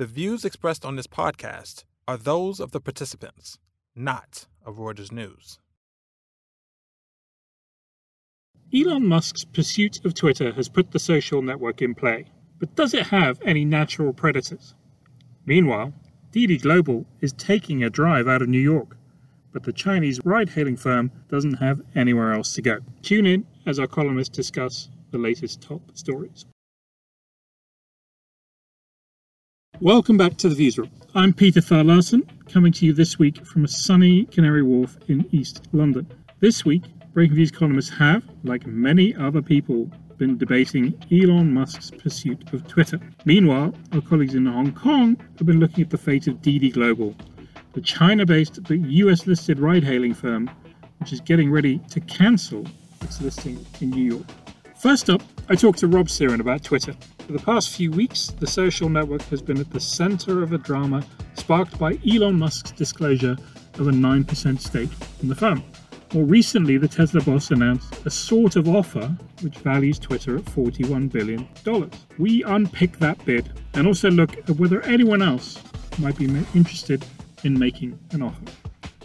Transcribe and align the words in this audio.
The 0.00 0.06
views 0.06 0.46
expressed 0.46 0.86
on 0.86 0.96
this 0.96 1.06
podcast 1.06 1.84
are 2.08 2.16
those 2.16 2.58
of 2.58 2.70
the 2.70 2.80
participants, 2.80 3.58
not 3.94 4.46
of 4.64 4.78
Reuters 4.78 5.12
News. 5.12 5.58
Elon 8.74 9.06
Musk's 9.06 9.44
pursuit 9.44 10.02
of 10.06 10.14
Twitter 10.14 10.52
has 10.54 10.70
put 10.70 10.92
the 10.92 10.98
social 10.98 11.42
network 11.42 11.82
in 11.82 11.94
play, 11.94 12.24
but 12.58 12.74
does 12.74 12.94
it 12.94 13.08
have 13.08 13.42
any 13.44 13.66
natural 13.66 14.14
predators? 14.14 14.74
Meanwhile, 15.44 15.92
Didi 16.32 16.56
Global 16.56 17.04
is 17.20 17.34
taking 17.34 17.84
a 17.84 17.90
drive 17.90 18.26
out 18.26 18.40
of 18.40 18.48
New 18.48 18.58
York, 18.58 18.96
but 19.52 19.64
the 19.64 19.72
Chinese 19.74 20.18
ride 20.24 20.48
hailing 20.48 20.78
firm 20.78 21.10
doesn't 21.28 21.56
have 21.56 21.82
anywhere 21.94 22.32
else 22.32 22.54
to 22.54 22.62
go. 22.62 22.78
Tune 23.02 23.26
in 23.26 23.46
as 23.66 23.78
our 23.78 23.86
columnists 23.86 24.34
discuss 24.34 24.88
the 25.10 25.18
latest 25.18 25.60
top 25.60 25.82
stories. 25.92 26.46
Welcome 29.82 30.18
back 30.18 30.36
to 30.36 30.50
the 30.50 30.54
Viewsroom. 30.54 30.90
I'm 31.14 31.32
Peter 31.32 31.62
Thal 31.62 31.86
coming 32.50 32.70
to 32.70 32.84
you 32.84 32.92
this 32.92 33.18
week 33.18 33.46
from 33.46 33.64
a 33.64 33.68
sunny 33.68 34.26
Canary 34.26 34.62
Wharf 34.62 34.98
in 35.08 35.26
East 35.32 35.68
London. 35.72 36.06
This 36.40 36.66
week, 36.66 36.82
Breakingviews 37.14 37.50
columnists 37.50 37.90
have, 37.92 38.22
like 38.44 38.66
many 38.66 39.14
other 39.16 39.40
people, 39.40 39.90
been 40.18 40.36
debating 40.36 40.92
Elon 41.10 41.54
Musk's 41.54 41.90
pursuit 41.90 42.52
of 42.52 42.68
Twitter. 42.68 43.00
Meanwhile, 43.24 43.72
our 43.94 44.02
colleagues 44.02 44.34
in 44.34 44.44
Hong 44.44 44.74
Kong 44.74 45.16
have 45.38 45.46
been 45.46 45.60
looking 45.60 45.82
at 45.82 45.88
the 45.88 45.96
fate 45.96 46.26
of 46.26 46.42
Didi 46.42 46.68
Global, 46.68 47.16
the 47.72 47.80
China 47.80 48.26
based 48.26 48.62
but 48.64 48.80
US 48.80 49.26
listed 49.26 49.58
ride 49.58 49.82
hailing 49.82 50.12
firm, 50.12 50.50
which 50.98 51.10
is 51.10 51.22
getting 51.22 51.50
ready 51.50 51.78
to 51.88 52.00
cancel 52.00 52.66
its 53.00 53.22
listing 53.22 53.64
in 53.80 53.88
New 53.88 54.16
York. 54.16 54.26
First 54.76 55.08
up, 55.08 55.22
I 55.48 55.54
talked 55.54 55.78
to 55.78 55.86
Rob 55.86 56.08
Cyran 56.08 56.40
about 56.40 56.64
Twitter. 56.64 56.94
For 57.30 57.38
the 57.38 57.44
past 57.44 57.70
few 57.76 57.92
weeks, 57.92 58.34
the 58.40 58.46
social 58.48 58.88
network 58.88 59.22
has 59.28 59.40
been 59.40 59.60
at 59.60 59.70
the 59.70 59.78
center 59.78 60.42
of 60.42 60.52
a 60.52 60.58
drama 60.58 61.04
sparked 61.34 61.78
by 61.78 61.96
Elon 62.04 62.36
Musk's 62.36 62.72
disclosure 62.72 63.36
of 63.74 63.86
a 63.86 63.92
9% 63.92 64.58
stake 64.58 64.90
in 65.22 65.28
the 65.28 65.36
firm. 65.36 65.62
More 66.12 66.24
recently, 66.24 66.76
the 66.76 66.88
Tesla 66.88 67.20
boss 67.20 67.52
announced 67.52 68.04
a 68.04 68.10
sort 68.10 68.56
of 68.56 68.68
offer 68.68 69.16
which 69.42 69.58
values 69.58 70.00
Twitter 70.00 70.38
at 70.38 70.44
$41 70.44 71.08
billion. 71.08 71.48
We 72.18 72.42
unpick 72.42 72.98
that 72.98 73.24
bid 73.24 73.48
and 73.74 73.86
also 73.86 74.10
look 74.10 74.36
at 74.36 74.50
whether 74.56 74.82
anyone 74.82 75.22
else 75.22 75.62
might 75.98 76.18
be 76.18 76.24
interested 76.56 77.06
in 77.44 77.56
making 77.56 77.96
an 78.10 78.22
offer. 78.22 78.42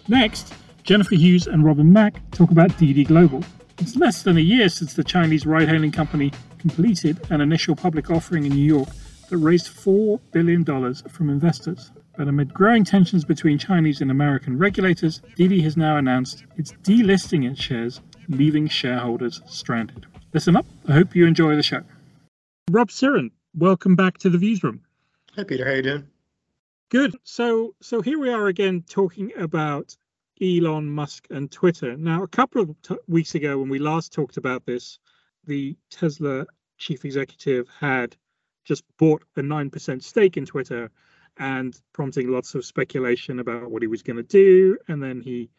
Next, 0.08 0.52
Jennifer 0.82 1.14
Hughes 1.14 1.46
and 1.46 1.64
Robin 1.64 1.94
Mak 1.94 2.20
talk 2.32 2.50
about 2.50 2.76
Didi 2.80 3.04
Global. 3.04 3.44
It's 3.78 3.98
less 3.98 4.24
than 4.24 4.38
a 4.38 4.42
year 4.42 4.70
since 4.70 4.94
the 4.94 5.04
Chinese 5.04 5.46
ride 5.46 5.68
hailing 5.68 5.92
company 5.92 6.32
completed 6.60 7.20
an 7.30 7.42
initial 7.42 7.76
public 7.76 8.10
offering 8.10 8.46
in 8.46 8.54
New 8.54 8.64
York 8.64 8.88
that 9.30 9.38
raised 9.38 9.68
$4 9.68 10.20
billion 10.32 10.64
from 11.10 11.30
investors. 11.30 11.92
But 12.18 12.30
amid 12.30 12.54
growing 12.54 12.86
tensions 12.86 13.26
between 13.26 13.58
Chinese 13.58 14.00
and 14.00 14.10
American 14.10 14.58
regulators, 14.58 15.22
Didi 15.36 15.62
has 15.64 15.76
now 15.76 15.98
announced 15.98 16.46
it's 16.56 16.72
delisting 16.84 17.50
its 17.50 17.62
shares, 17.62 18.00
leaving 18.30 18.70
shareholders 18.70 19.42
stranded. 19.46 20.06
Listen 20.34 20.56
up. 20.56 20.66
I 20.88 20.94
hope 20.94 21.14
you 21.14 21.26
enjoy 21.26 21.58
the 21.58 21.64
show. 21.64 21.82
Rob 22.72 22.90
Cyran, 22.90 23.32
welcome 23.54 23.96
back 23.96 24.18
to 24.20 24.30
the 24.30 24.38
Viewsroom. 24.38 24.80
Hi, 25.36 25.44
Peter. 25.44 25.66
How 25.66 25.74
you 25.74 25.82
doing? 25.82 26.08
Good. 26.90 27.18
So, 27.24 27.76
so 27.82 28.02
here 28.02 28.20
we 28.20 28.30
are 28.30 28.48
again 28.48 28.86
talking 28.88 29.34
about 29.38 29.98
Elon 30.42 30.90
Musk 30.90 31.28
and 31.30 31.50
Twitter. 31.52 31.96
Now, 31.96 32.24
a 32.24 32.28
couple 32.28 32.62
of 32.62 32.82
t- 32.82 32.96
weeks 33.08 33.36
ago, 33.36 33.58
when 33.58 33.70
we 33.70 33.80
last 33.80 34.12
talked 34.12 34.38
about 34.38 34.66
this, 34.66 35.00
the 35.46 35.76
Tesla 35.90 36.46
chief 36.78 37.06
executive 37.06 37.68
had 37.70 38.16
just 38.66 38.84
bought 38.98 39.24
a 39.38 39.42
9% 39.42 40.04
stake 40.04 40.38
in 40.38 40.46
Twitter 40.46 40.92
and 41.38 41.80
prompting 41.94 42.30
lots 42.30 42.56
of 42.56 42.66
speculation 42.66 43.40
about 43.40 43.72
what 43.72 43.82
he 43.82 43.88
was 43.88 44.02
going 44.02 44.18
to 44.18 44.24
do. 44.24 44.78
And 44.88 45.02
then 45.02 45.22
he 45.22 45.50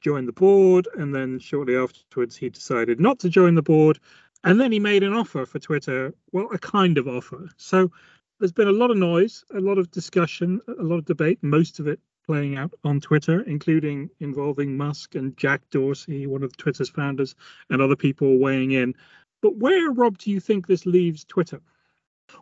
joined 0.00 0.28
the 0.28 0.32
board. 0.32 0.86
And 0.96 1.14
then 1.14 1.38
shortly 1.38 1.76
afterwards, 1.76 2.36
he 2.36 2.50
decided 2.50 3.00
not 3.00 3.18
to 3.20 3.28
join 3.28 3.54
the 3.54 3.62
board. 3.62 3.98
And 4.44 4.60
then 4.60 4.70
he 4.70 4.78
made 4.78 5.02
an 5.02 5.14
offer 5.14 5.46
for 5.46 5.58
Twitter, 5.58 6.14
well, 6.30 6.48
a 6.52 6.58
kind 6.58 6.98
of 6.98 7.08
offer. 7.08 7.48
So 7.56 7.90
there's 8.38 8.52
been 8.52 8.68
a 8.68 8.72
lot 8.72 8.90
of 8.90 8.96
noise, 8.96 9.44
a 9.52 9.60
lot 9.60 9.78
of 9.78 9.90
discussion, 9.90 10.60
a 10.68 10.82
lot 10.82 10.98
of 10.98 11.06
debate, 11.06 11.38
most 11.42 11.80
of 11.80 11.88
it 11.88 11.98
playing 12.26 12.56
out 12.56 12.72
on 12.84 13.00
Twitter, 13.00 13.42
including 13.42 14.10
involving 14.20 14.76
Musk 14.76 15.14
and 15.14 15.36
Jack 15.36 15.62
Dorsey, 15.70 16.26
one 16.26 16.42
of 16.42 16.56
Twitter's 16.56 16.90
founders, 16.90 17.34
and 17.70 17.80
other 17.80 17.96
people 17.96 18.38
weighing 18.38 18.72
in. 18.72 18.94
But 19.42 19.56
where, 19.56 19.90
Rob, 19.90 20.18
do 20.18 20.30
you 20.30 20.40
think 20.40 20.66
this 20.66 20.86
leaves 20.86 21.24
Twitter? 21.24 21.60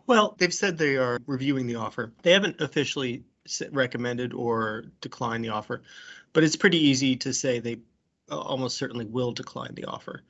Well, 0.07 0.35
they've 0.39 0.55
said 0.55 0.79
they 0.79 0.97
are 0.97 1.19
reviewing 1.27 1.67
the 1.67 1.77
offer. 1.77 2.13
They 2.23 2.33
haven't 2.33 2.61
officially 2.61 3.25
recommended 3.71 4.33
or 4.33 4.87
declined 5.01 5.45
the 5.45 5.51
offer, 5.51 5.83
but 6.33 6.45
it's 6.45 6.57
pretty 6.57 6.79
easy 6.79 7.17
to 7.17 7.35
say 7.35 7.59
they 7.59 7.79
uh, 8.31 8.39
almost 8.39 8.79
certainly 8.79 9.05
will 9.05 9.33
decline 9.33 9.75
the 9.75 9.85
offer 9.85 10.23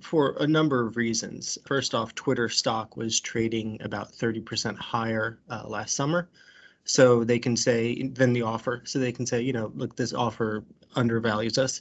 for 0.00 0.36
a 0.38 0.46
number 0.46 0.86
of 0.86 0.96
reasons. 0.96 1.58
First 1.66 1.94
off, 1.94 2.14
Twitter 2.14 2.48
stock 2.48 2.96
was 2.96 3.20
trading 3.20 3.82
about 3.82 4.12
30% 4.12 4.78
higher 4.78 5.38
uh, 5.48 5.64
last 5.66 5.94
summer. 5.94 6.28
So 6.84 7.24
they 7.24 7.38
can 7.38 7.56
say, 7.56 8.02
then 8.08 8.32
the 8.32 8.42
offer. 8.42 8.82
So 8.84 8.98
they 8.98 9.12
can 9.12 9.26
say, 9.26 9.40
you 9.40 9.52
know, 9.52 9.70
look, 9.74 9.96
this 9.96 10.12
offer 10.12 10.64
undervalues 10.96 11.58
us. 11.58 11.80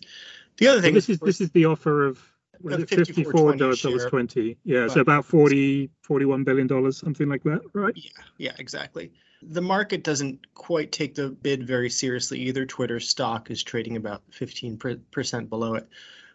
The 0.57 0.67
other 0.67 0.81
thing 0.81 0.91
so 0.91 0.95
this 0.95 1.09
is, 1.09 1.19
this 1.19 1.41
is 1.41 1.51
the 1.51 1.65
offer 1.65 2.05
of 2.05 2.21
was 2.61 2.79
it 2.79 2.89
54 2.89 3.55
dollars 3.55 3.81
20 3.81 4.57
yeah 4.65 4.83
but, 4.83 4.91
so 4.91 4.99
about 4.99 5.25
40 5.25 5.89
41 6.01 6.43
billion 6.43 6.67
dollars 6.67 6.97
something 6.97 7.29
like 7.29 7.43
that 7.43 7.61
right? 7.73 7.93
Yeah 7.95 8.11
yeah 8.37 8.53
exactly. 8.59 9.11
The 9.41 9.61
market 9.61 10.03
doesn't 10.03 10.53
quite 10.53 10.91
take 10.91 11.15
the 11.15 11.29
bid 11.29 11.65
very 11.65 11.89
seriously 11.89 12.39
either. 12.41 12.65
Twitter 12.65 12.99
stock 12.99 13.49
is 13.49 13.63
trading 13.63 13.95
about 13.95 14.21
15% 14.31 15.47
below 15.47 15.75
it. 15.75 15.87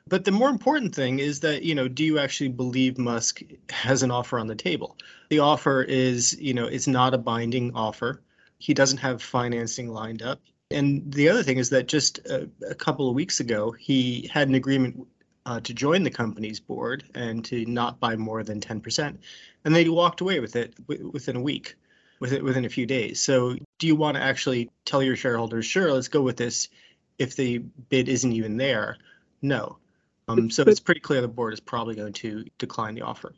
But 0.08 0.24
the 0.24 0.32
more 0.32 0.48
important 0.48 0.94
thing 0.94 1.18
is 1.18 1.40
that 1.40 1.64
you 1.64 1.74
know 1.74 1.86
do 1.86 2.02
you 2.02 2.18
actually 2.18 2.48
believe 2.48 2.96
musk 2.96 3.42
has 3.68 4.02
an 4.02 4.10
offer 4.10 4.38
on 4.38 4.46
the 4.46 4.54
table? 4.54 4.96
The 5.28 5.40
offer 5.40 5.82
is 5.82 6.40
you 6.40 6.54
know 6.54 6.64
it's 6.64 6.86
not 6.86 7.12
a 7.12 7.18
binding 7.18 7.74
offer 7.74 8.22
he 8.64 8.74
doesn't 8.74 8.98
have 8.98 9.22
financing 9.22 9.88
lined 9.88 10.22
up 10.22 10.40
and 10.70 11.12
the 11.12 11.28
other 11.28 11.42
thing 11.42 11.58
is 11.58 11.70
that 11.70 11.86
just 11.86 12.18
a, 12.26 12.48
a 12.68 12.74
couple 12.74 13.08
of 13.08 13.14
weeks 13.14 13.40
ago 13.40 13.70
he 13.72 14.28
had 14.32 14.48
an 14.48 14.54
agreement 14.54 15.06
uh, 15.46 15.60
to 15.60 15.74
join 15.74 16.02
the 16.02 16.10
company's 16.10 16.60
board 16.60 17.04
and 17.14 17.44
to 17.44 17.64
not 17.66 18.00
buy 18.00 18.16
more 18.16 18.42
than 18.42 18.60
10%. 18.60 19.18
And 19.64 19.74
they 19.74 19.88
walked 19.88 20.20
away 20.20 20.40
with 20.40 20.56
it 20.56 20.74
w- 20.88 21.10
within 21.12 21.36
a 21.36 21.40
week, 21.40 21.76
with 22.20 22.32
it 22.32 22.42
within 22.42 22.64
a 22.64 22.70
few 22.70 22.86
days. 22.86 23.20
So 23.20 23.56
do 23.78 23.86
you 23.86 23.96
want 23.96 24.16
to 24.16 24.22
actually 24.22 24.70
tell 24.84 25.02
your 25.02 25.16
shareholders, 25.16 25.66
sure, 25.66 25.92
let's 25.92 26.08
go 26.08 26.22
with 26.22 26.36
this 26.36 26.68
if 27.18 27.36
the 27.36 27.58
bid 27.58 28.08
isn't 28.08 28.32
even 28.32 28.56
there? 28.56 28.96
No. 29.42 29.78
Um, 30.26 30.50
so 30.50 30.62
it's 30.62 30.80
pretty 30.80 31.00
clear 31.00 31.20
the 31.20 31.28
board 31.28 31.52
is 31.52 31.60
probably 31.60 31.94
going 31.94 32.14
to 32.14 32.44
decline 32.56 32.94
the 32.94 33.02
offer. 33.02 33.34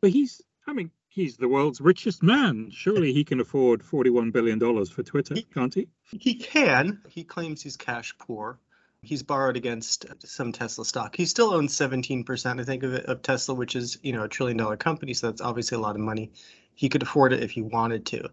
But 0.00 0.10
he's, 0.10 0.40
I 0.66 0.72
mean, 0.72 0.92
he's 1.10 1.36
the 1.36 1.48
world's 1.48 1.80
richest 1.80 2.22
man. 2.22 2.70
Surely 2.70 3.12
he 3.12 3.24
can 3.24 3.40
afford 3.40 3.82
$41 3.82 4.32
billion 4.32 4.58
for 4.86 5.02
Twitter, 5.02 5.34
he, 5.34 5.42
can't 5.42 5.74
he? 5.74 5.88
He 6.12 6.34
can. 6.34 7.02
He 7.08 7.24
claims 7.24 7.60
he's 7.62 7.76
cash 7.76 8.14
poor. 8.18 8.58
He's 9.02 9.22
borrowed 9.22 9.56
against 9.56 10.06
some 10.24 10.52
Tesla 10.52 10.84
stock. 10.84 11.16
He 11.16 11.26
still 11.26 11.52
owns 11.52 11.76
17%, 11.76 12.60
I 12.60 12.64
think, 12.64 12.82
of, 12.82 12.94
it, 12.94 13.06
of 13.06 13.22
Tesla, 13.22 13.54
which 13.54 13.74
is, 13.74 13.98
you 14.02 14.12
know, 14.12 14.24
a 14.24 14.28
trillion 14.28 14.56
dollar 14.56 14.76
company. 14.76 15.14
So 15.14 15.26
that's 15.26 15.40
obviously 15.40 15.76
a 15.76 15.80
lot 15.80 15.96
of 15.96 16.00
money. 16.02 16.30
He 16.74 16.88
could 16.88 17.02
afford 17.02 17.32
it 17.32 17.42
if 17.42 17.50
he 17.50 17.62
wanted 17.62 18.06
to. 18.06 18.30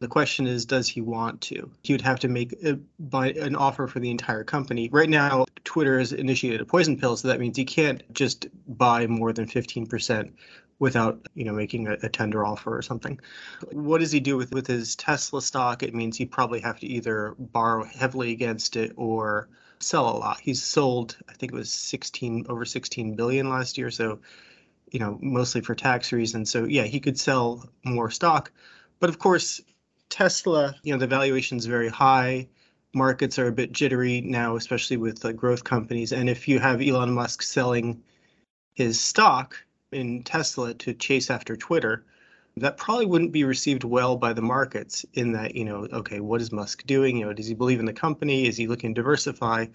The 0.00 0.08
question 0.08 0.46
is, 0.46 0.66
does 0.66 0.88
he 0.88 1.00
want 1.00 1.40
to? 1.42 1.70
He 1.82 1.94
would 1.94 2.02
have 2.02 2.20
to 2.20 2.28
make 2.28 2.52
a, 2.64 2.78
buy 2.98 3.30
an 3.32 3.56
offer 3.56 3.86
for 3.86 4.00
the 4.00 4.10
entire 4.10 4.44
company. 4.44 4.88
Right 4.92 5.08
now, 5.08 5.46
Twitter 5.64 5.98
has 5.98 6.12
initiated 6.12 6.60
a 6.60 6.64
poison 6.64 6.98
pill, 6.98 7.16
so 7.16 7.28
that 7.28 7.40
means 7.40 7.56
he 7.56 7.64
can't 7.64 8.02
just 8.12 8.46
buy 8.66 9.06
more 9.06 9.32
than 9.32 9.46
15% 9.46 10.32
without 10.78 11.26
you 11.34 11.44
know 11.44 11.52
making 11.52 11.86
a, 11.86 11.96
a, 12.02 12.08
tender 12.08 12.44
offer 12.44 12.76
or 12.76 12.82
something. 12.82 13.20
What 13.72 13.98
does 13.98 14.12
he 14.12 14.20
do 14.20 14.36
with 14.36 14.52
with 14.52 14.66
his 14.66 14.96
Tesla 14.96 15.40
stock? 15.40 15.82
It 15.82 15.94
means 15.94 16.16
he 16.16 16.26
probably 16.26 16.60
have 16.60 16.80
to 16.80 16.86
either 16.86 17.34
borrow 17.38 17.84
heavily 17.84 18.32
against 18.32 18.76
it 18.76 18.92
or 18.96 19.48
sell 19.80 20.08
a 20.08 20.16
lot. 20.16 20.40
He's 20.40 20.62
sold, 20.62 21.16
I 21.28 21.34
think 21.34 21.52
it 21.52 21.56
was 21.56 21.72
16 21.72 22.46
over 22.48 22.64
16 22.64 23.14
billion 23.14 23.48
last 23.48 23.76
year. 23.78 23.90
So, 23.90 24.20
you 24.90 24.98
know, 24.98 25.18
mostly 25.20 25.60
for 25.60 25.74
tax 25.74 26.12
reasons. 26.12 26.50
So 26.50 26.64
yeah, 26.64 26.84
he 26.84 27.00
could 27.00 27.18
sell 27.18 27.68
more 27.84 28.10
stock. 28.10 28.50
But 29.00 29.10
of 29.10 29.18
course, 29.18 29.60
Tesla, 30.08 30.74
you 30.82 30.92
know, 30.92 30.98
the 30.98 31.06
valuation 31.06 31.58
is 31.58 31.66
very 31.66 31.88
high. 31.88 32.48
Markets 32.94 33.38
are 33.38 33.48
a 33.48 33.52
bit 33.52 33.72
jittery 33.72 34.20
now, 34.20 34.56
especially 34.56 34.96
with 34.96 35.24
uh, 35.24 35.32
growth 35.32 35.64
companies. 35.64 36.12
And 36.12 36.30
if 36.30 36.46
you 36.46 36.60
have 36.60 36.80
Elon 36.80 37.12
Musk 37.12 37.42
selling 37.42 38.02
his 38.74 39.00
stock 39.00 39.56
in 39.92 40.22
Tesla 40.22 40.74
to 40.74 40.94
chase 40.94 41.30
after 41.30 41.56
Twitter, 41.56 42.04
that 42.56 42.76
probably 42.76 43.06
wouldn't 43.06 43.32
be 43.32 43.44
received 43.44 43.84
well 43.84 44.16
by 44.16 44.32
the 44.32 44.42
markets 44.42 45.04
in 45.14 45.32
that, 45.32 45.54
you 45.54 45.64
know, 45.64 45.88
okay, 45.92 46.20
what 46.20 46.40
is 46.40 46.52
Musk 46.52 46.86
doing? 46.86 47.16
You 47.16 47.26
know, 47.26 47.32
does 47.32 47.46
he 47.46 47.54
believe 47.54 47.80
in 47.80 47.86
the 47.86 47.92
company? 47.92 48.46
Is 48.46 48.56
he 48.56 48.66
looking 48.68 48.94
to 48.94 49.00
diversify? 49.00 49.66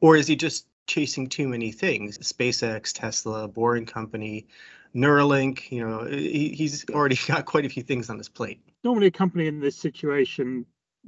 Or 0.00 0.16
is 0.16 0.26
he 0.26 0.36
just 0.36 0.66
chasing 0.86 1.28
too 1.28 1.48
many 1.48 1.72
things? 1.72 2.18
SpaceX, 2.18 2.92
Tesla, 2.92 3.48
Boring 3.48 3.86
Company, 3.86 4.46
Neuralink, 4.94 5.70
you 5.70 5.86
know, 5.86 6.04
he, 6.04 6.50
he's 6.50 6.84
already 6.90 7.16
got 7.26 7.46
quite 7.46 7.64
a 7.64 7.68
few 7.68 7.82
things 7.82 8.10
on 8.10 8.18
his 8.18 8.28
plate. 8.28 8.60
normally 8.84 9.06
a 9.06 9.10
company 9.10 9.46
in 9.46 9.60
this 9.60 9.76
situation 9.76 10.66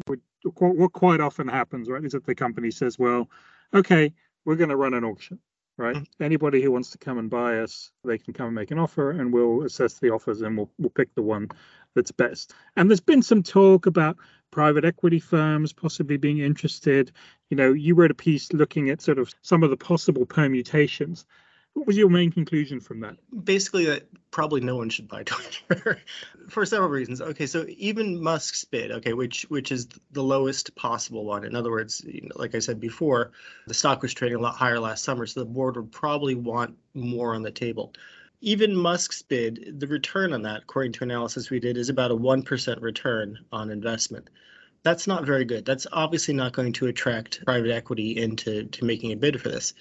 would 0.08 0.20
what 0.58 0.92
quite 0.92 1.20
often 1.20 1.46
happens, 1.46 1.88
right, 1.88 2.04
is 2.04 2.12
that 2.12 2.26
the 2.26 2.34
company 2.34 2.70
says, 2.70 2.98
well, 2.98 3.28
okay, 3.74 4.12
we're 4.44 4.56
going 4.56 4.70
to 4.70 4.76
run 4.76 4.94
an 4.94 5.04
auction, 5.04 5.38
right? 5.76 5.96
Mm-hmm. 5.96 6.22
Anybody 6.22 6.62
who 6.62 6.70
wants 6.70 6.90
to 6.90 6.98
come 6.98 7.18
and 7.18 7.30
buy 7.30 7.58
us, 7.58 7.90
they 8.04 8.18
can 8.18 8.32
come 8.32 8.46
and 8.46 8.54
make 8.54 8.70
an 8.70 8.78
offer, 8.78 9.10
and 9.10 9.32
we'll 9.32 9.64
assess 9.64 9.98
the 9.98 10.10
offers 10.10 10.42
and 10.42 10.56
we'll 10.56 10.70
we'll 10.78 10.90
pick 10.90 11.14
the 11.14 11.22
one 11.22 11.48
that's 11.94 12.12
best. 12.12 12.54
And 12.76 12.90
there's 12.90 13.00
been 13.00 13.22
some 13.22 13.42
talk 13.42 13.86
about 13.86 14.16
private 14.50 14.84
equity 14.84 15.18
firms 15.18 15.72
possibly 15.72 16.16
being 16.16 16.38
interested. 16.38 17.12
You 17.50 17.56
know, 17.56 17.72
you 17.72 17.94
wrote 17.94 18.10
a 18.10 18.14
piece 18.14 18.52
looking 18.52 18.90
at 18.90 19.00
sort 19.00 19.18
of 19.18 19.32
some 19.42 19.62
of 19.62 19.70
the 19.70 19.76
possible 19.76 20.26
permutations. 20.26 21.26
What 21.74 21.86
was 21.86 21.96
your 21.96 22.10
main 22.10 22.30
conclusion 22.30 22.80
from 22.80 23.00
that? 23.00 23.16
Basically, 23.44 23.86
that 23.86 24.06
probably 24.30 24.60
no 24.60 24.76
one 24.76 24.90
should 24.90 25.08
buy 25.08 25.22
Twitter 25.24 26.00
for 26.48 26.66
several 26.66 26.90
reasons. 26.90 27.20
Okay, 27.20 27.46
so 27.46 27.64
even 27.68 28.22
Musk's 28.22 28.64
bid, 28.64 28.90
okay, 28.90 29.14
which 29.14 29.42
which 29.48 29.72
is 29.72 29.88
the 30.10 30.22
lowest 30.22 30.74
possible 30.76 31.24
one. 31.24 31.44
In 31.44 31.56
other 31.56 31.70
words, 31.70 32.04
you 32.06 32.22
know, 32.22 32.36
like 32.36 32.54
I 32.54 32.58
said 32.58 32.78
before, 32.78 33.32
the 33.66 33.74
stock 33.74 34.02
was 34.02 34.12
trading 34.12 34.36
a 34.36 34.40
lot 34.40 34.54
higher 34.56 34.78
last 34.78 35.04
summer, 35.04 35.26
so 35.26 35.40
the 35.40 35.46
board 35.46 35.76
would 35.76 35.92
probably 35.92 36.34
want 36.34 36.76
more 36.94 37.34
on 37.34 37.42
the 37.42 37.50
table. 37.50 37.94
Even 38.42 38.74
Musk's 38.74 39.22
bid, 39.22 39.78
the 39.78 39.86
return 39.86 40.32
on 40.32 40.42
that, 40.42 40.62
according 40.62 40.92
to 40.92 41.04
analysis 41.04 41.48
we 41.48 41.60
did, 41.60 41.76
is 41.78 41.88
about 41.88 42.10
a 42.10 42.16
1% 42.16 42.82
return 42.82 43.38
on 43.52 43.70
investment. 43.70 44.28
That's 44.84 45.06
not 45.06 45.24
very 45.24 45.44
good. 45.44 45.64
That's 45.64 45.86
obviously 45.92 46.34
not 46.34 46.52
going 46.52 46.72
to 46.74 46.86
attract 46.86 47.44
private 47.44 47.70
equity 47.70 48.16
into 48.16 48.64
to 48.64 48.84
making 48.84 49.12
a 49.12 49.16
bid 49.16 49.40
for 49.40 49.48
this. 49.48 49.74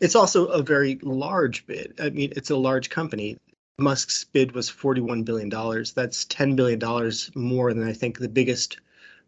It's 0.00 0.14
also 0.14 0.46
a 0.46 0.62
very 0.62 0.98
large 1.02 1.66
bid. 1.66 1.94
I 2.00 2.10
mean, 2.10 2.32
it's 2.36 2.50
a 2.50 2.56
large 2.56 2.88
company. 2.88 3.36
Musk's 3.78 4.24
bid 4.24 4.52
was 4.52 4.70
$41 4.70 5.24
billion. 5.24 5.50
That's 5.50 6.24
$10 6.24 6.56
billion 6.56 7.12
more 7.34 7.74
than 7.74 7.86
I 7.86 7.92
think 7.92 8.18
the 8.18 8.28
biggest 8.28 8.78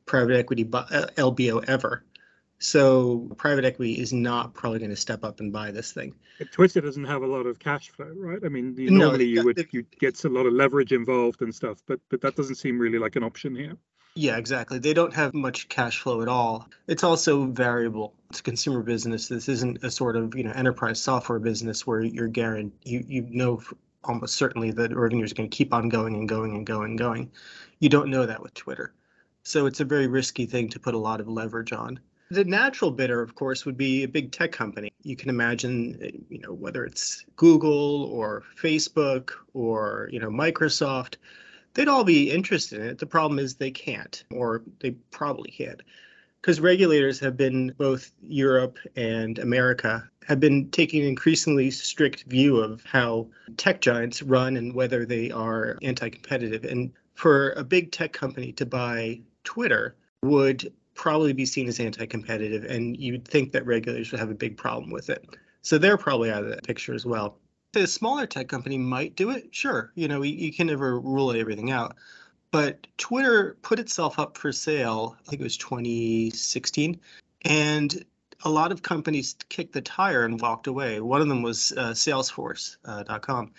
private 0.06 0.36
equity 0.36 0.64
LBO 0.64 1.58
uh, 1.58 1.64
ever. 1.68 2.04
So 2.58 3.30
private 3.36 3.64
equity 3.64 4.00
is 4.00 4.12
not 4.12 4.54
probably 4.54 4.80
going 4.80 4.90
to 4.90 4.96
step 4.96 5.22
up 5.24 5.38
and 5.40 5.52
buy 5.52 5.70
this 5.70 5.92
thing. 5.92 6.14
Twitter 6.50 6.80
doesn't 6.80 7.04
have 7.04 7.22
a 7.22 7.26
lot 7.26 7.46
of 7.46 7.58
cash 7.58 7.90
flow, 7.90 8.10
right? 8.16 8.40
I 8.44 8.48
mean, 8.48 8.74
you, 8.76 8.90
no, 8.90 9.06
normally 9.06 9.26
you 9.26 9.44
would 9.44 9.64
you 9.70 9.84
get 10.00 10.24
a 10.24 10.28
lot 10.28 10.46
of 10.46 10.52
leverage 10.52 10.92
involved 10.92 11.42
and 11.42 11.54
stuff, 11.54 11.82
but 11.86 12.00
but 12.08 12.20
that 12.20 12.34
doesn't 12.34 12.56
seem 12.56 12.78
really 12.78 12.98
like 12.98 13.16
an 13.16 13.22
option 13.22 13.54
here. 13.54 13.76
Yeah, 14.18 14.36
exactly. 14.36 14.80
They 14.80 14.94
don't 14.94 15.14
have 15.14 15.32
much 15.32 15.68
cash 15.68 16.00
flow 16.00 16.22
at 16.22 16.28
all. 16.28 16.68
It's 16.88 17.04
also 17.04 17.44
variable. 17.44 18.14
It's 18.30 18.40
a 18.40 18.42
consumer 18.42 18.82
business. 18.82 19.28
This 19.28 19.48
isn't 19.48 19.84
a 19.84 19.92
sort 19.92 20.16
of 20.16 20.34
you 20.34 20.42
know 20.42 20.50
enterprise 20.50 21.00
software 21.00 21.38
business 21.38 21.86
where 21.86 22.00
you're 22.00 22.26
guaranteed 22.26 22.74
you 22.84 23.04
you 23.06 23.26
know 23.30 23.62
almost 24.02 24.34
certainly 24.34 24.72
that 24.72 24.92
revenue 24.92 25.22
is 25.22 25.32
going 25.32 25.48
to 25.48 25.56
keep 25.56 25.72
on 25.72 25.88
going 25.88 26.16
and 26.16 26.28
going 26.28 26.56
and 26.56 26.66
going 26.66 26.90
and 26.90 26.98
going. 26.98 27.30
You 27.78 27.90
don't 27.90 28.10
know 28.10 28.26
that 28.26 28.42
with 28.42 28.54
Twitter, 28.54 28.92
so 29.44 29.66
it's 29.66 29.78
a 29.78 29.84
very 29.84 30.08
risky 30.08 30.46
thing 30.46 30.68
to 30.70 30.80
put 30.80 30.94
a 30.94 30.98
lot 30.98 31.20
of 31.20 31.28
leverage 31.28 31.72
on. 31.72 32.00
The 32.32 32.44
natural 32.44 32.90
bidder, 32.90 33.22
of 33.22 33.36
course, 33.36 33.64
would 33.66 33.76
be 33.76 34.02
a 34.02 34.08
big 34.08 34.32
tech 34.32 34.50
company. 34.50 34.90
You 35.04 35.14
can 35.14 35.30
imagine, 35.30 35.96
uh, 36.02 36.18
you 36.28 36.40
know, 36.40 36.52
whether 36.52 36.84
it's 36.84 37.24
Google 37.36 38.02
or 38.12 38.42
Facebook 38.60 39.30
or, 39.54 40.08
you 40.10 40.18
know, 40.18 40.28
Microsoft, 40.28 41.18
they'd 41.78 41.86
all 41.86 42.02
be 42.02 42.28
interested 42.28 42.80
in 42.80 42.88
it. 42.88 42.98
The 42.98 43.06
problem 43.06 43.38
is 43.38 43.54
they 43.54 43.70
can't, 43.70 44.24
or 44.32 44.62
they 44.80 44.90
probably 45.12 45.52
can't. 45.52 45.80
Because 46.40 46.58
regulators 46.58 47.20
have 47.20 47.36
been, 47.36 47.72
both 47.78 48.10
Europe 48.20 48.78
and 48.96 49.38
America, 49.38 50.08
have 50.26 50.40
been 50.40 50.70
taking 50.70 51.02
an 51.02 51.08
increasingly 51.08 51.70
strict 51.70 52.24
view 52.24 52.56
of 52.56 52.82
how 52.84 53.28
tech 53.56 53.80
giants 53.80 54.22
run 54.22 54.56
and 54.56 54.74
whether 54.74 55.06
they 55.06 55.30
are 55.30 55.78
anti 55.82 56.08
competitive. 56.08 56.64
And 56.64 56.90
for 57.14 57.52
a 57.52 57.62
big 57.62 57.92
tech 57.92 58.12
company 58.12 58.50
to 58.54 58.66
buy 58.66 59.20
Twitter 59.44 59.94
would 60.24 60.72
probably 60.94 61.32
be 61.32 61.46
seen 61.46 61.68
as 61.68 61.78
anti-competitive, 61.78 62.64
and 62.64 62.96
you'd 62.96 63.26
think 63.26 63.52
that 63.52 63.64
regulators 63.64 64.10
would 64.10 64.18
have 64.18 64.30
a 64.30 64.34
big 64.34 64.56
problem 64.56 64.90
with 64.90 65.10
it. 65.10 65.24
So 65.62 65.78
they're 65.78 65.96
probably 65.96 66.32
out 66.32 66.42
of 66.42 66.50
that 66.50 66.64
picture 66.64 66.92
as 66.92 67.06
well. 67.06 67.38
A 67.74 67.86
smaller 67.86 68.26
tech 68.26 68.48
company 68.48 68.78
might 68.78 69.14
do 69.14 69.30
it, 69.30 69.54
sure. 69.54 69.92
You 69.94 70.08
know, 70.08 70.22
you, 70.22 70.34
you 70.34 70.52
can 70.52 70.68
never 70.68 70.98
rule 70.98 71.32
everything 71.32 71.70
out. 71.70 71.96
But 72.50 72.86
Twitter 72.96 73.58
put 73.60 73.78
itself 73.78 74.18
up 74.18 74.38
for 74.38 74.52
sale, 74.52 75.16
I 75.20 75.30
think 75.30 75.40
it 75.40 75.44
was 75.44 75.58
2016, 75.58 76.98
and 77.42 78.04
a 78.44 78.50
lot 78.50 78.72
of 78.72 78.82
companies 78.82 79.36
kicked 79.50 79.74
the 79.74 79.82
tire 79.82 80.24
and 80.24 80.40
walked 80.40 80.66
away. 80.66 81.00
One 81.00 81.20
of 81.20 81.28
them 81.28 81.42
was 81.42 81.72
uh, 81.76 81.90
Salesforce.com. 81.90 83.44
Uh, 83.44 83.58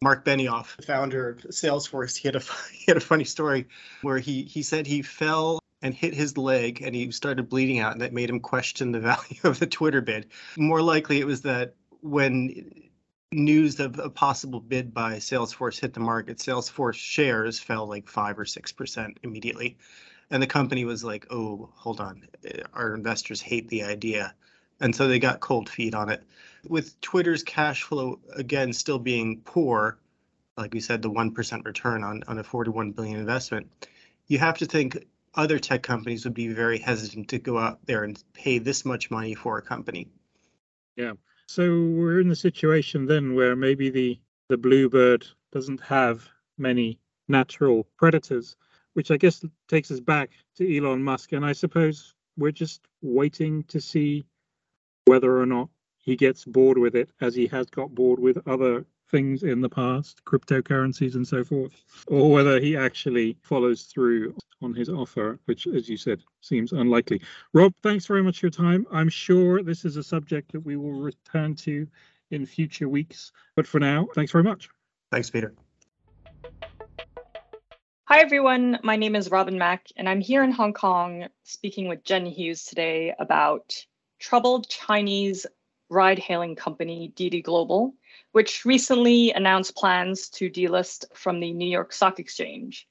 Mark 0.00 0.24
Benioff, 0.24 0.84
founder 0.84 1.28
of 1.30 1.38
Salesforce, 1.50 2.16
he 2.16 2.26
had 2.26 2.36
a 2.36 2.40
he 2.72 2.84
had 2.88 2.96
a 2.96 3.00
funny 3.00 3.24
story 3.24 3.68
where 4.00 4.18
he 4.18 4.42
he 4.42 4.62
said 4.62 4.86
he 4.86 5.02
fell 5.02 5.60
and 5.82 5.94
hit 5.94 6.14
his 6.14 6.36
leg 6.36 6.82
and 6.82 6.94
he 6.94 7.10
started 7.12 7.48
bleeding 7.48 7.78
out 7.78 7.92
and 7.92 8.00
that 8.00 8.12
made 8.12 8.30
him 8.30 8.40
question 8.40 8.92
the 8.92 9.00
value 9.12 9.40
of 9.44 9.58
the 9.58 9.66
Twitter 9.66 10.00
bid. 10.00 10.26
More 10.56 10.82
likely 10.82 11.20
it 11.20 11.26
was 11.26 11.42
that 11.42 11.74
when 12.00 12.90
news 13.32 13.80
of 13.80 13.98
a 13.98 14.10
possible 14.10 14.60
bid 14.60 14.92
by 14.92 15.14
Salesforce 15.16 15.80
hit 15.80 15.94
the 15.94 16.00
market, 16.00 16.38
Salesforce 16.38 16.94
shares 16.94 17.58
fell 17.58 17.86
like 17.86 18.08
5 18.08 18.38
or 18.38 18.44
6% 18.44 19.16
immediately. 19.22 19.76
And 20.30 20.42
the 20.42 20.46
company 20.46 20.84
was 20.84 21.04
like, 21.04 21.26
"Oh, 21.30 21.70
hold 21.74 22.00
on. 22.00 22.26
Eh, 22.44 22.62
our 22.72 22.94
investors 22.94 23.40
hate 23.40 23.68
the 23.68 23.82
idea." 23.82 24.34
And 24.80 24.94
so 24.94 25.06
they 25.06 25.18
got 25.18 25.40
cold 25.40 25.68
feet 25.68 25.94
on 25.94 26.08
it. 26.08 26.24
With 26.68 27.00
Twitter's 27.00 27.42
cash 27.42 27.82
flow 27.82 28.20
again 28.34 28.72
still 28.72 28.98
being 28.98 29.40
poor, 29.42 29.98
like 30.56 30.74
we 30.74 30.80
said, 30.80 31.02
the 31.02 31.10
1% 31.10 31.64
return 31.64 32.04
on, 32.04 32.22
on 32.28 32.38
a 32.38 32.44
41 32.44 32.92
billion 32.92 33.18
investment, 33.18 33.70
you 34.26 34.38
have 34.38 34.58
to 34.58 34.66
think 34.66 35.06
other 35.34 35.58
tech 35.58 35.82
companies 35.82 36.24
would 36.24 36.34
be 36.34 36.48
very 36.48 36.78
hesitant 36.78 37.28
to 37.28 37.38
go 37.38 37.58
out 37.58 37.84
there 37.86 38.04
and 38.04 38.22
pay 38.34 38.58
this 38.58 38.84
much 38.84 39.10
money 39.10 39.34
for 39.34 39.58
a 39.58 39.62
company. 39.62 40.08
Yeah. 40.96 41.12
So 41.54 41.64
we're 41.64 42.18
in 42.18 42.28
the 42.28 42.34
situation 42.34 43.04
then 43.04 43.34
where 43.34 43.54
maybe 43.54 43.90
the 43.90 44.18
the 44.48 44.56
bluebird 44.56 45.26
doesn't 45.50 45.82
have 45.82 46.26
many 46.56 46.98
natural 47.28 47.86
predators, 47.98 48.56
which 48.94 49.10
I 49.10 49.18
guess 49.18 49.44
takes 49.68 49.90
us 49.90 50.00
back 50.00 50.30
to 50.56 50.64
Elon 50.74 51.02
Musk. 51.02 51.32
And 51.32 51.44
I 51.44 51.52
suppose 51.52 52.14
we're 52.38 52.52
just 52.52 52.80
waiting 53.02 53.64
to 53.64 53.82
see 53.82 54.24
whether 55.04 55.38
or 55.38 55.44
not 55.44 55.68
he 55.98 56.16
gets 56.16 56.46
bored 56.46 56.78
with 56.78 56.96
it 56.96 57.10
as 57.20 57.34
he 57.34 57.48
has 57.48 57.66
got 57.66 57.94
bored 57.94 58.18
with 58.18 58.48
other 58.48 58.86
things 59.12 59.44
in 59.44 59.60
the 59.60 59.68
past, 59.68 60.24
cryptocurrencies 60.24 61.14
and 61.14 61.28
so 61.28 61.44
forth, 61.44 61.84
or 62.08 62.32
whether 62.32 62.58
he 62.58 62.76
actually 62.76 63.36
follows 63.42 63.84
through 63.84 64.34
on 64.62 64.74
his 64.74 64.88
offer, 64.88 65.38
which, 65.44 65.66
as 65.68 65.88
you 65.88 65.96
said, 65.96 66.20
seems 66.40 66.72
unlikely. 66.72 67.20
Rob, 67.52 67.72
thanks 67.82 68.06
very 68.06 68.22
much 68.22 68.40
for 68.40 68.46
your 68.46 68.50
time. 68.50 68.86
I'm 68.90 69.08
sure 69.08 69.62
this 69.62 69.84
is 69.84 69.96
a 69.96 70.02
subject 70.02 70.50
that 70.52 70.60
we 70.60 70.76
will 70.76 71.00
return 71.00 71.54
to 71.56 71.86
in 72.30 72.46
future 72.46 72.88
weeks. 72.88 73.30
But 73.54 73.66
for 73.66 73.78
now, 73.78 74.08
thanks 74.14 74.32
very 74.32 74.44
much. 74.44 74.68
Thanks, 75.12 75.30
Peter. 75.30 75.54
Hi, 78.06 78.18
everyone. 78.18 78.78
My 78.82 78.96
name 78.96 79.14
is 79.14 79.30
Robin 79.30 79.58
Mak, 79.58 79.86
and 79.96 80.08
I'm 80.08 80.20
here 80.20 80.42
in 80.42 80.52
Hong 80.52 80.72
Kong 80.72 81.28
speaking 81.44 81.88
with 81.88 82.04
Jen 82.04 82.26
Hughes 82.26 82.64
today 82.64 83.14
about 83.18 83.74
troubled 84.18 84.68
Chinese 84.68 85.46
ride 85.92 86.18
hailing 86.18 86.56
company 86.56 87.12
Didi 87.14 87.42
Global, 87.42 87.94
which 88.32 88.64
recently 88.64 89.30
announced 89.32 89.76
plans 89.76 90.28
to 90.30 90.50
delist 90.50 91.04
from 91.14 91.38
the 91.38 91.52
New 91.52 91.68
York 91.68 91.92
Stock 91.92 92.18
Exchange. 92.18 92.86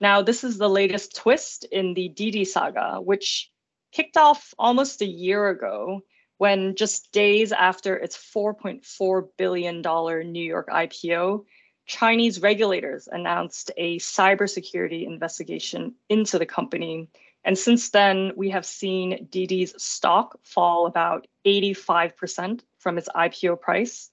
Now, 0.00 0.20
this 0.20 0.44
is 0.44 0.58
the 0.58 0.68
latest 0.68 1.16
twist 1.16 1.64
in 1.64 1.94
the 1.94 2.08
Didi 2.08 2.44
saga, 2.44 3.00
which 3.00 3.50
kicked 3.92 4.16
off 4.16 4.52
almost 4.58 5.00
a 5.00 5.06
year 5.06 5.48
ago 5.48 6.02
when 6.38 6.74
just 6.74 7.12
days 7.12 7.52
after 7.52 7.96
its 7.96 8.16
$4.4 8.16 9.28
billion 9.38 9.80
New 9.80 10.44
York 10.44 10.68
IPO, 10.68 11.44
Chinese 11.86 12.40
regulators 12.40 13.08
announced 13.10 13.70
a 13.76 13.98
cybersecurity 13.98 15.06
investigation 15.06 15.94
into 16.08 16.38
the 16.38 16.46
company. 16.46 17.08
And 17.44 17.58
since 17.58 17.90
then, 17.90 18.32
we 18.36 18.50
have 18.50 18.64
seen 18.64 19.26
Didi's 19.30 19.74
stock 19.82 20.38
fall 20.44 20.86
about 20.86 21.26
85% 21.44 22.60
from 22.78 22.98
its 22.98 23.08
IPO 23.16 23.60
price, 23.60 24.10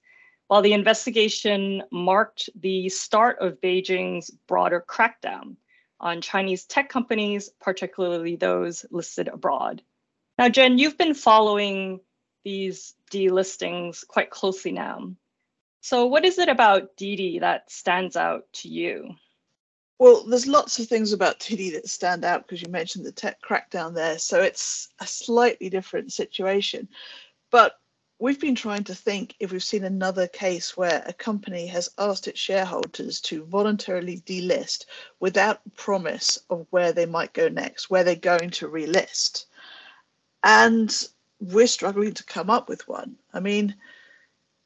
while 0.48 0.62
the 0.62 0.72
investigation 0.72 1.82
marked 1.92 2.50
the 2.60 2.88
start 2.88 3.38
of 3.40 3.60
Beijing's 3.60 4.30
broader 4.48 4.84
crackdown 4.86 5.56
on 6.00 6.20
Chinese 6.20 6.64
tech 6.64 6.88
companies, 6.88 7.50
particularly 7.60 8.34
those 8.34 8.84
listed 8.90 9.28
abroad. 9.28 9.82
Now, 10.38 10.48
Jen, 10.48 10.78
you've 10.78 10.98
been 10.98 11.14
following 11.14 12.00
these 12.44 12.94
delistings 13.12 14.06
quite 14.06 14.30
closely 14.30 14.72
now. 14.72 15.12
So, 15.82 16.06
what 16.06 16.24
is 16.24 16.38
it 16.38 16.48
about 16.48 16.96
Didi 16.96 17.38
that 17.38 17.70
stands 17.70 18.16
out 18.16 18.44
to 18.54 18.68
you? 18.68 19.14
Well, 20.00 20.24
there's 20.24 20.46
lots 20.46 20.78
of 20.78 20.86
things 20.86 21.12
about 21.12 21.40
Didi 21.40 21.68
that 21.72 21.86
stand 21.86 22.24
out 22.24 22.46
because 22.46 22.62
you 22.62 22.70
mentioned 22.70 23.04
the 23.04 23.12
tech 23.12 23.36
crackdown 23.42 23.92
there. 23.92 24.18
So, 24.18 24.40
it's 24.40 24.88
a 24.98 25.06
slightly 25.06 25.68
different 25.68 26.10
situation. 26.10 26.88
But 27.50 27.78
we've 28.18 28.40
been 28.40 28.54
trying 28.54 28.84
to 28.84 28.94
think 28.94 29.34
if 29.40 29.52
we've 29.52 29.62
seen 29.62 29.84
another 29.84 30.26
case 30.26 30.74
where 30.74 31.02
a 31.04 31.12
company 31.12 31.66
has 31.66 31.90
asked 31.98 32.28
its 32.28 32.40
shareholders 32.40 33.20
to 33.22 33.44
voluntarily 33.44 34.22
delist 34.24 34.86
without 35.20 35.60
promise 35.76 36.38
of 36.48 36.66
where 36.70 36.94
they 36.94 37.04
might 37.04 37.34
go 37.34 37.50
next, 37.50 37.90
where 37.90 38.02
they're 38.02 38.16
going 38.16 38.48
to 38.52 38.68
relist. 38.68 39.44
And 40.42 40.90
we're 41.40 41.66
struggling 41.66 42.14
to 42.14 42.24
come 42.24 42.48
up 42.48 42.70
with 42.70 42.88
one. 42.88 43.16
I 43.34 43.40
mean, 43.40 43.74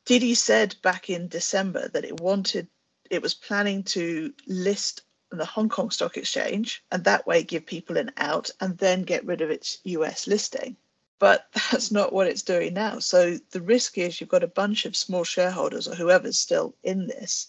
Didi 0.05 0.35
said 0.35 0.77
back 0.81 1.11
in 1.11 1.27
December 1.27 1.89
that 1.89 2.05
it 2.05 2.21
wanted, 2.21 2.69
it 3.11 3.21
was 3.21 3.35
planning 3.35 3.83
to 3.83 4.33
list 4.47 5.03
the 5.39 5.45
Hong 5.45 5.69
Kong 5.69 5.91
Stock 5.91 6.17
Exchange 6.17 6.83
and 6.91 7.05
that 7.05 7.27
way 7.27 7.43
give 7.43 7.67
people 7.67 7.97
an 7.97 8.11
out 8.17 8.51
and 8.61 8.77
then 8.79 9.03
get 9.03 9.25
rid 9.25 9.41
of 9.41 9.51
its 9.51 9.79
US 9.85 10.27
listing. 10.27 10.77
But 11.19 11.47
that's 11.71 11.91
not 11.91 12.13
what 12.13 12.27
it's 12.27 12.43
doing 12.43 12.75
now. 12.75 12.99
So 12.99 13.39
the 13.51 13.61
risk 13.61 13.99
is 13.99 14.21
you've 14.21 14.31
got 14.31 14.45
a 14.45 14.49
bunch 14.49 14.85
of 14.85 14.97
small 14.97 15.25
shareholders 15.25 15.89
or 15.89 15.95
whoever's 15.95 16.39
still 16.39 16.75
in 16.83 17.07
this, 17.07 17.49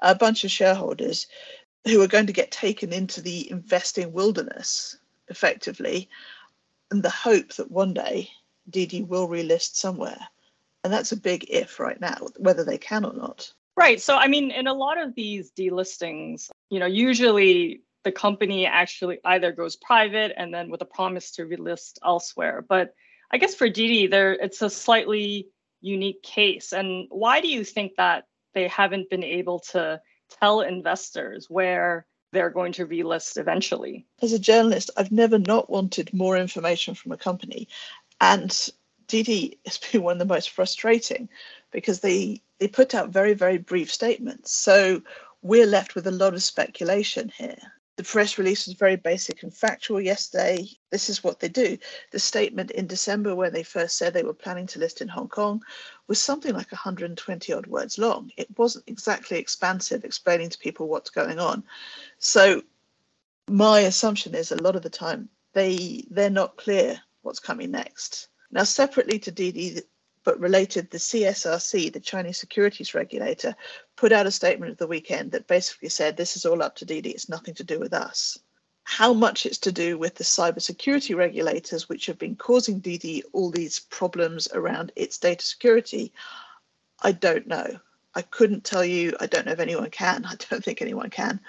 a 0.00 0.14
bunch 0.14 0.44
of 0.44 0.50
shareholders 0.50 1.26
who 1.84 2.00
are 2.02 2.08
going 2.08 2.26
to 2.26 2.32
get 2.32 2.50
taken 2.50 2.92
into 2.92 3.20
the 3.20 3.50
investing 3.50 4.12
wilderness 4.12 4.96
effectively 5.28 6.08
and 6.90 7.02
the 7.02 7.10
hope 7.10 7.54
that 7.54 7.70
one 7.70 7.94
day 7.94 8.30
Didi 8.68 9.02
will 9.02 9.28
relist 9.28 9.76
somewhere. 9.76 10.28
And 10.84 10.92
that's 10.92 11.12
a 11.12 11.16
big 11.16 11.46
if 11.48 11.80
right 11.80 12.00
now, 12.00 12.28
whether 12.38 12.64
they 12.64 12.78
can 12.78 13.04
or 13.04 13.14
not. 13.14 13.52
Right. 13.76 14.00
So, 14.00 14.16
I 14.16 14.28
mean, 14.28 14.50
in 14.50 14.66
a 14.66 14.74
lot 14.74 15.00
of 15.00 15.14
these 15.14 15.50
delistings, 15.52 16.50
you 16.70 16.78
know, 16.78 16.86
usually 16.86 17.82
the 18.04 18.12
company 18.12 18.66
actually 18.66 19.18
either 19.24 19.52
goes 19.52 19.76
private 19.76 20.32
and 20.36 20.52
then 20.52 20.70
with 20.70 20.82
a 20.82 20.86
promise 20.86 21.30
to 21.32 21.46
relist 21.46 21.98
elsewhere. 22.04 22.64
But 22.68 22.94
I 23.30 23.38
guess 23.38 23.54
for 23.54 23.68
Didi, 23.68 24.08
there 24.08 24.32
it's 24.32 24.60
a 24.62 24.68
slightly 24.68 25.48
unique 25.80 26.22
case. 26.22 26.72
And 26.72 27.06
why 27.10 27.40
do 27.40 27.48
you 27.48 27.64
think 27.64 27.92
that 27.96 28.24
they 28.54 28.68
haven't 28.68 29.08
been 29.08 29.24
able 29.24 29.60
to 29.72 30.00
tell 30.40 30.60
investors 30.60 31.46
where 31.48 32.06
they're 32.32 32.50
going 32.50 32.72
to 32.72 32.86
relist 32.86 33.38
eventually? 33.38 34.06
As 34.20 34.32
a 34.32 34.38
journalist, 34.38 34.90
I've 34.96 35.12
never 35.12 35.38
not 35.38 35.70
wanted 35.70 36.12
more 36.12 36.36
information 36.36 36.94
from 36.94 37.12
a 37.12 37.16
company. 37.16 37.68
And 38.20 38.70
Didi 39.12 39.58
has 39.66 39.76
been 39.76 40.02
one 40.02 40.14
of 40.14 40.18
the 40.18 40.34
most 40.34 40.48
frustrating 40.48 41.28
because 41.70 42.00
they 42.00 42.40
they 42.58 42.66
put 42.66 42.94
out 42.94 43.10
very 43.10 43.34
very 43.34 43.58
brief 43.58 43.92
statements. 43.92 44.52
So 44.52 45.02
we're 45.42 45.66
left 45.66 45.94
with 45.94 46.06
a 46.06 46.10
lot 46.10 46.32
of 46.32 46.42
speculation 46.42 47.30
here. 47.36 47.58
The 47.96 48.04
press 48.04 48.38
release 48.38 48.66
was 48.66 48.74
very 48.74 48.96
basic 48.96 49.42
and 49.42 49.52
factual 49.52 50.00
yesterday. 50.00 50.66
This 50.88 51.10
is 51.10 51.22
what 51.22 51.40
they 51.40 51.50
do. 51.50 51.76
The 52.10 52.18
statement 52.18 52.70
in 52.70 52.86
December, 52.86 53.34
when 53.34 53.52
they 53.52 53.62
first 53.62 53.98
said 53.98 54.14
they 54.14 54.22
were 54.22 54.32
planning 54.32 54.66
to 54.68 54.78
list 54.78 55.02
in 55.02 55.08
Hong 55.08 55.28
Kong, 55.28 55.62
was 56.06 56.18
something 56.18 56.54
like 56.54 56.72
120 56.72 57.52
odd 57.52 57.66
words 57.66 57.98
long. 57.98 58.30
It 58.38 58.48
wasn't 58.56 58.88
exactly 58.88 59.38
expansive, 59.38 60.06
explaining 60.06 60.48
to 60.48 60.58
people 60.58 60.88
what's 60.88 61.10
going 61.10 61.38
on. 61.38 61.64
So, 62.18 62.62
my 63.46 63.80
assumption 63.80 64.34
is 64.34 64.52
a 64.52 64.62
lot 64.62 64.74
of 64.74 64.80
the 64.80 64.88
time 65.04 65.28
they 65.52 66.04
they're 66.08 66.30
not 66.30 66.56
clear 66.56 66.98
what's 67.20 67.40
coming 67.40 67.72
next. 67.72 68.28
Now, 68.52 68.64
separately 68.64 69.18
to 69.20 69.30
Didi, 69.30 69.80
but 70.24 70.38
related, 70.38 70.90
the 70.90 70.98
CSRC, 70.98 71.92
the 71.92 72.00
Chinese 72.00 72.38
securities 72.38 72.94
regulator, 72.94 73.56
put 73.96 74.12
out 74.12 74.26
a 74.26 74.30
statement 74.30 74.72
of 74.72 74.78
the 74.78 74.86
weekend 74.86 75.32
that 75.32 75.46
basically 75.46 75.88
said 75.88 76.16
this 76.16 76.36
is 76.36 76.44
all 76.44 76.62
up 76.62 76.76
to 76.76 76.84
Didi, 76.84 77.10
it's 77.10 77.30
nothing 77.30 77.54
to 77.54 77.64
do 77.64 77.80
with 77.80 77.94
us. 77.94 78.38
How 78.84 79.14
much 79.14 79.46
it's 79.46 79.58
to 79.58 79.72
do 79.72 79.96
with 79.96 80.16
the 80.16 80.24
cybersecurity 80.24 81.16
regulators, 81.16 81.88
which 81.88 82.06
have 82.06 82.18
been 82.18 82.36
causing 82.36 82.80
Didi 82.80 83.22
all 83.32 83.50
these 83.50 83.80
problems 83.80 84.48
around 84.52 84.92
its 84.96 85.18
data 85.18 85.44
security, 85.44 86.12
I 87.00 87.12
don't 87.12 87.46
know. 87.46 87.80
I 88.14 88.22
couldn't 88.22 88.64
tell 88.64 88.84
you, 88.84 89.16
I 89.18 89.26
don't 89.26 89.46
know 89.46 89.52
if 89.52 89.60
anyone 89.60 89.90
can, 89.90 90.24
I 90.28 90.34
don't 90.50 90.62
think 90.62 90.82
anyone 90.82 91.08
can, 91.08 91.40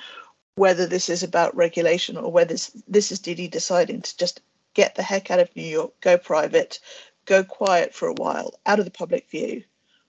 whether 0.56 0.86
this 0.86 1.10
is 1.10 1.22
about 1.22 1.56
regulation 1.56 2.16
or 2.16 2.32
whether 2.32 2.54
this, 2.54 2.72
this 2.88 3.12
is 3.12 3.20
Didi 3.20 3.50
deciding 3.50 4.04
to 4.04 4.18
just 4.18 4.42
get 4.74 4.96
the 4.96 5.04
heck 5.04 5.32
out 5.32 5.40
of 5.40 5.56
New 5.56 5.64
York, 5.64 5.94
go 6.02 6.18
private, 6.18 6.80
go 7.26 7.44
quiet 7.44 7.94
for 7.94 8.08
a 8.08 8.14
while, 8.14 8.54
out 8.66 8.80
of 8.80 8.86
the 8.86 8.92
public 8.92 9.30
view. 9.30 9.64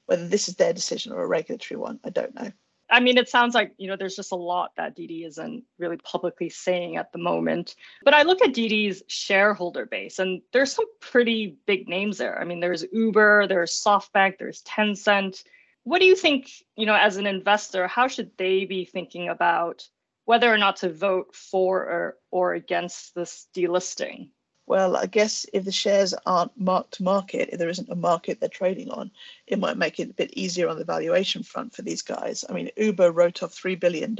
Whether 0.06 0.28
this 0.28 0.49
is 0.49 0.56
their 0.56 0.73
decision 0.73 1.12
or 1.12 1.23
a 1.23 1.26
regulatory 1.26 1.78
one, 1.78 1.99
I 2.04 2.11
don't 2.11 2.35
know. 2.35 2.52
I 2.90 3.00
mean, 3.00 3.16
it 3.16 3.28
sounds 3.28 3.54
like, 3.54 3.73
you 3.78 3.88
know, 3.88 3.97
there's 3.97 4.16
just 4.16 4.33
a 4.33 4.37
lot 4.37 4.73
that 4.76 4.94
Didi 4.94 5.25
isn't 5.25 5.64
really 5.78 5.97
publicly 5.97 6.50
saying 6.50 6.97
at 6.97 7.11
the 7.12 7.18
moment. 7.18 7.76
But 8.04 8.14
I 8.14 8.23
look 8.23 8.42
at 8.42 8.52
Didi's 8.52 9.02
shareholder 9.09 9.87
base 9.87 10.18
and 10.18 10.42
there's 10.52 10.73
some 10.73 10.85
pretty 11.00 11.56
big 11.66 11.88
names 11.88 12.18
there. 12.18 12.38
I 12.38 12.44
mean, 12.44 12.61
there's 12.61 12.85
Uber, 12.92 13.47
there's 13.49 13.73
SoftBank, 13.73 14.38
there's 14.38 14.62
Tencent. 14.62 15.44
What 15.85 16.00
do 16.00 16.04
you 16.04 16.14
think, 16.14 16.50
you 16.76 16.85
know, 16.87 16.94
as 16.94 17.16
an 17.16 17.26
investor, 17.26 17.88
how 17.88 18.06
should 18.06 18.30
they 18.37 18.66
be 18.66 18.85
thinking 18.85 19.28
about 19.28 19.88
whether 20.26 20.52
or 20.52 20.59
not 20.59 20.76
to 20.76 20.92
vote 20.92 21.35
for 21.35 21.80
or, 21.80 22.16
or 22.30 22.54
against 22.54 23.14
this 23.14 23.49
delisting? 23.54 24.28
Well, 24.66 24.97
I 24.97 25.06
guess 25.06 25.44
if 25.52 25.64
the 25.64 25.73
shares 25.73 26.14
aren't 26.25 26.59
marked 26.59 26.94
to 26.94 27.02
market, 27.02 27.50
if 27.52 27.59
there 27.59 27.68
isn't 27.68 27.90
a 27.90 27.94
market 27.94 28.40
they're 28.40 28.49
trading 28.49 28.90
on, 28.90 29.11
it 29.47 29.59
might 29.59 29.76
make 29.76 30.00
it 30.00 30.11
a 30.11 30.14
bit 30.14 30.33
easier 30.33 30.68
on 30.68 30.78
the 30.78 30.85
valuation 30.85 31.42
front 31.42 31.75
for 31.75 31.83
these 31.83 32.02
guys. 32.02 32.44
I 32.49 32.54
mean, 32.54 32.71
Uber 32.76 33.12
wrote 33.12 33.42
off 33.42 33.54
$3 33.54 33.78
billion 33.78 34.16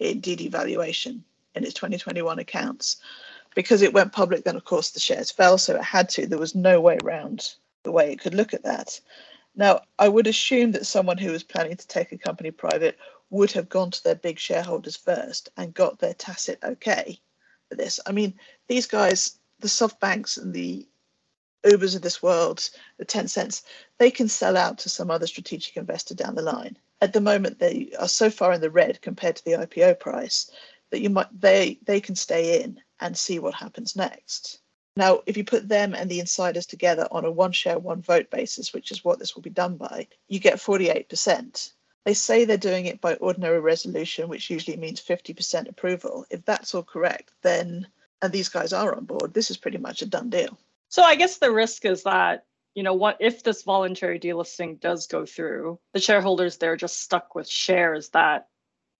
in 0.00 0.20
Didi 0.20 0.48
valuation 0.48 1.22
in 1.54 1.64
its 1.64 1.74
2021 1.74 2.38
accounts. 2.40 2.96
Because 3.54 3.82
it 3.82 3.92
went 3.92 4.12
public, 4.12 4.44
then 4.44 4.56
of 4.56 4.64
course 4.64 4.90
the 4.90 5.00
shares 5.00 5.30
fell, 5.30 5.58
so 5.58 5.74
it 5.74 5.82
had 5.82 6.08
to. 6.10 6.26
There 6.26 6.38
was 6.38 6.54
no 6.54 6.80
way 6.80 6.98
around 7.02 7.54
the 7.82 7.92
way 7.92 8.12
it 8.12 8.20
could 8.20 8.34
look 8.34 8.54
at 8.54 8.64
that. 8.64 9.00
Now, 9.56 9.80
I 9.98 10.08
would 10.08 10.26
assume 10.26 10.72
that 10.72 10.86
someone 10.86 11.18
who 11.18 11.32
was 11.32 11.42
planning 11.42 11.76
to 11.76 11.86
take 11.88 12.12
a 12.12 12.18
company 12.18 12.50
private 12.50 12.96
would 13.30 13.50
have 13.52 13.68
gone 13.68 13.90
to 13.90 14.04
their 14.04 14.14
big 14.14 14.38
shareholders 14.38 14.96
first 14.96 15.48
and 15.56 15.74
got 15.74 15.98
their 15.98 16.14
tacit 16.14 16.58
okay 16.62 17.18
for 17.68 17.74
this. 17.74 17.98
I 18.06 18.12
mean, 18.12 18.34
these 18.68 18.86
guys 18.86 19.39
the 19.60 19.68
SoftBanks 19.68 20.40
and 20.40 20.52
the 20.52 20.88
Ubers 21.64 21.94
of 21.94 22.02
this 22.02 22.22
world, 22.22 22.70
the 22.98 23.04
Tencents, 23.04 23.62
they 23.98 24.10
can 24.10 24.28
sell 24.28 24.56
out 24.56 24.78
to 24.78 24.88
some 24.88 25.10
other 25.10 25.26
strategic 25.26 25.76
investor 25.76 26.14
down 26.14 26.34
the 26.34 26.42
line. 26.42 26.78
At 27.02 27.12
the 27.12 27.20
moment, 27.20 27.58
they 27.58 27.92
are 27.98 28.08
so 28.08 28.30
far 28.30 28.52
in 28.52 28.60
the 28.60 28.70
red 28.70 29.02
compared 29.02 29.36
to 29.36 29.44
the 29.44 29.52
IPO 29.52 30.00
price 30.00 30.50
that 30.90 31.00
you 31.00 31.10
might 31.10 31.28
they 31.40 31.78
they 31.84 32.00
can 32.00 32.16
stay 32.16 32.62
in 32.62 32.80
and 33.00 33.16
see 33.16 33.38
what 33.38 33.54
happens 33.54 33.96
next. 33.96 34.60
Now, 34.96 35.22
if 35.26 35.36
you 35.36 35.44
put 35.44 35.68
them 35.68 35.94
and 35.94 36.10
the 36.10 36.20
insiders 36.20 36.66
together 36.66 37.06
on 37.10 37.24
a 37.24 37.30
one 37.30 37.52
share, 37.52 37.78
one 37.78 38.02
vote 38.02 38.30
basis, 38.30 38.72
which 38.72 38.90
is 38.90 39.04
what 39.04 39.18
this 39.18 39.34
will 39.34 39.42
be 39.42 39.50
done 39.50 39.76
by, 39.76 40.08
you 40.28 40.40
get 40.40 40.56
48%. 40.56 41.72
They 42.04 42.14
say 42.14 42.44
they're 42.44 42.56
doing 42.56 42.86
it 42.86 43.00
by 43.00 43.14
ordinary 43.14 43.60
resolution, 43.60 44.28
which 44.28 44.50
usually 44.50 44.76
means 44.76 45.00
50% 45.00 45.68
approval. 45.68 46.26
If 46.28 46.44
that's 46.44 46.74
all 46.74 46.82
correct, 46.82 47.30
then 47.42 47.86
and 48.22 48.32
these 48.32 48.48
guys 48.48 48.72
are 48.72 48.94
on 48.94 49.04
board, 49.04 49.34
this 49.34 49.50
is 49.50 49.56
pretty 49.56 49.78
much 49.78 50.02
a 50.02 50.06
done 50.06 50.30
deal. 50.30 50.58
So 50.88 51.02
I 51.02 51.14
guess 51.14 51.38
the 51.38 51.50
risk 51.52 51.84
is 51.84 52.02
that, 52.02 52.44
you 52.74 52.82
know, 52.82 52.94
what 52.94 53.16
if 53.20 53.42
this 53.42 53.62
voluntary 53.62 54.18
delisting 54.18 54.80
does 54.80 55.06
go 55.06 55.24
through, 55.24 55.78
the 55.94 56.00
shareholders 56.00 56.56
they're 56.56 56.76
just 56.76 57.00
stuck 57.00 57.34
with 57.34 57.48
shares 57.48 58.10
that 58.10 58.48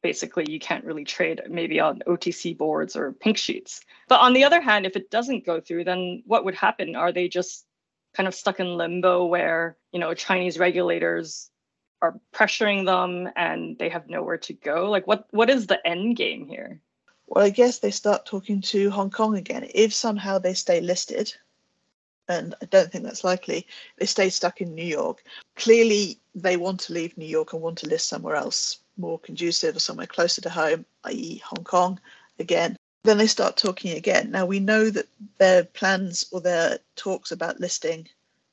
basically 0.02 0.46
you 0.48 0.58
can't 0.58 0.84
really 0.84 1.04
trade 1.04 1.42
maybe 1.48 1.80
on 1.80 2.02
OTC 2.06 2.56
boards 2.56 2.96
or 2.96 3.12
pink 3.12 3.36
sheets. 3.36 3.80
But 4.08 4.20
on 4.20 4.32
the 4.32 4.44
other 4.44 4.60
hand, 4.60 4.86
if 4.86 4.96
it 4.96 5.10
doesn't 5.10 5.46
go 5.46 5.60
through, 5.60 5.84
then 5.84 6.22
what 6.26 6.44
would 6.44 6.54
happen? 6.54 6.96
Are 6.96 7.12
they 7.12 7.28
just 7.28 7.66
kind 8.14 8.26
of 8.26 8.34
stuck 8.34 8.60
in 8.60 8.76
limbo 8.76 9.26
where, 9.26 9.76
you 9.92 10.00
know, 10.00 10.14
Chinese 10.14 10.58
regulators 10.58 11.50
are 12.02 12.18
pressuring 12.34 12.86
them 12.86 13.30
and 13.36 13.78
they 13.78 13.88
have 13.88 14.08
nowhere 14.08 14.38
to 14.38 14.54
go? 14.54 14.90
Like 14.90 15.06
what 15.06 15.26
what 15.30 15.50
is 15.50 15.66
the 15.66 15.86
end 15.86 16.16
game 16.16 16.46
here? 16.46 16.80
Well, 17.30 17.44
I 17.44 17.50
guess 17.50 17.78
they 17.78 17.92
start 17.92 18.26
talking 18.26 18.60
to 18.62 18.90
Hong 18.90 19.10
Kong 19.10 19.36
again. 19.36 19.70
If 19.72 19.94
somehow 19.94 20.38
they 20.38 20.52
stay 20.52 20.80
listed, 20.80 21.32
and 22.28 22.56
I 22.60 22.64
don't 22.66 22.90
think 22.90 23.04
that's 23.04 23.22
likely, 23.22 23.68
they 23.98 24.06
stay 24.06 24.30
stuck 24.30 24.60
in 24.60 24.74
New 24.74 24.84
York. 24.84 25.22
Clearly, 25.54 26.18
they 26.34 26.56
want 26.56 26.80
to 26.80 26.92
leave 26.92 27.16
New 27.16 27.26
York 27.26 27.52
and 27.52 27.62
want 27.62 27.78
to 27.78 27.88
list 27.88 28.08
somewhere 28.08 28.34
else 28.34 28.78
more 28.96 29.20
conducive 29.20 29.76
or 29.76 29.80
somewhere 29.80 30.08
closer 30.08 30.40
to 30.40 30.50
home, 30.50 30.84
i.e., 31.04 31.40
Hong 31.44 31.64
Kong 31.64 32.00
again. 32.40 32.76
Then 33.04 33.18
they 33.18 33.28
start 33.28 33.56
talking 33.56 33.96
again. 33.96 34.32
Now, 34.32 34.44
we 34.44 34.58
know 34.58 34.90
that 34.90 35.06
their 35.38 35.64
plans 35.64 36.26
or 36.32 36.40
their 36.40 36.80
talks 36.96 37.30
about 37.30 37.60
listing 37.60 38.08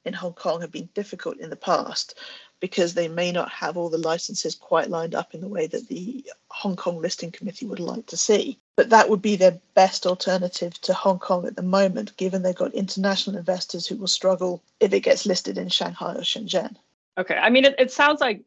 in 0.07 0.13
Hong 0.13 0.33
Kong 0.33 0.61
have 0.61 0.71
been 0.71 0.89
difficult 0.93 1.37
in 1.37 1.49
the 1.49 1.55
past 1.55 2.15
because 2.59 2.93
they 2.93 3.07
may 3.07 3.31
not 3.31 3.49
have 3.49 3.77
all 3.77 3.89
the 3.89 3.97
licenses 3.97 4.55
quite 4.55 4.89
lined 4.89 5.13
up 5.13 5.35
in 5.35 5.41
the 5.41 5.47
way 5.47 5.67
that 5.67 5.87
the 5.87 6.25
Hong 6.49 6.75
Kong 6.75 6.99
listing 6.99 7.31
committee 7.31 7.67
would 7.67 7.79
like 7.79 8.07
to 8.07 8.17
see 8.17 8.59
but 8.77 8.91
that 8.91 9.09
would 9.09 9.23
be 9.23 9.35
their 9.35 9.59
best 9.73 10.05
alternative 10.05 10.79
to 10.81 10.93
Hong 10.93 11.17
Kong 11.17 11.47
at 11.47 11.55
the 11.55 11.63
moment, 11.63 12.15
given 12.15 12.43
they've 12.43 12.55
got 12.55 12.75
international 12.75 13.35
investors 13.35 13.87
who 13.87 13.97
will 13.97 14.07
struggle 14.07 14.63
if 14.79 14.93
it 14.93 14.99
gets 14.99 15.25
listed 15.25 15.57
in 15.57 15.67
Shanghai 15.67 16.13
or 16.13 16.21
Shenzhen. 16.21 16.75
Okay, 17.17 17.35
I 17.35 17.49
mean, 17.49 17.65
it, 17.65 17.73
it 17.79 17.91
sounds 17.91 18.21
like 18.21 18.43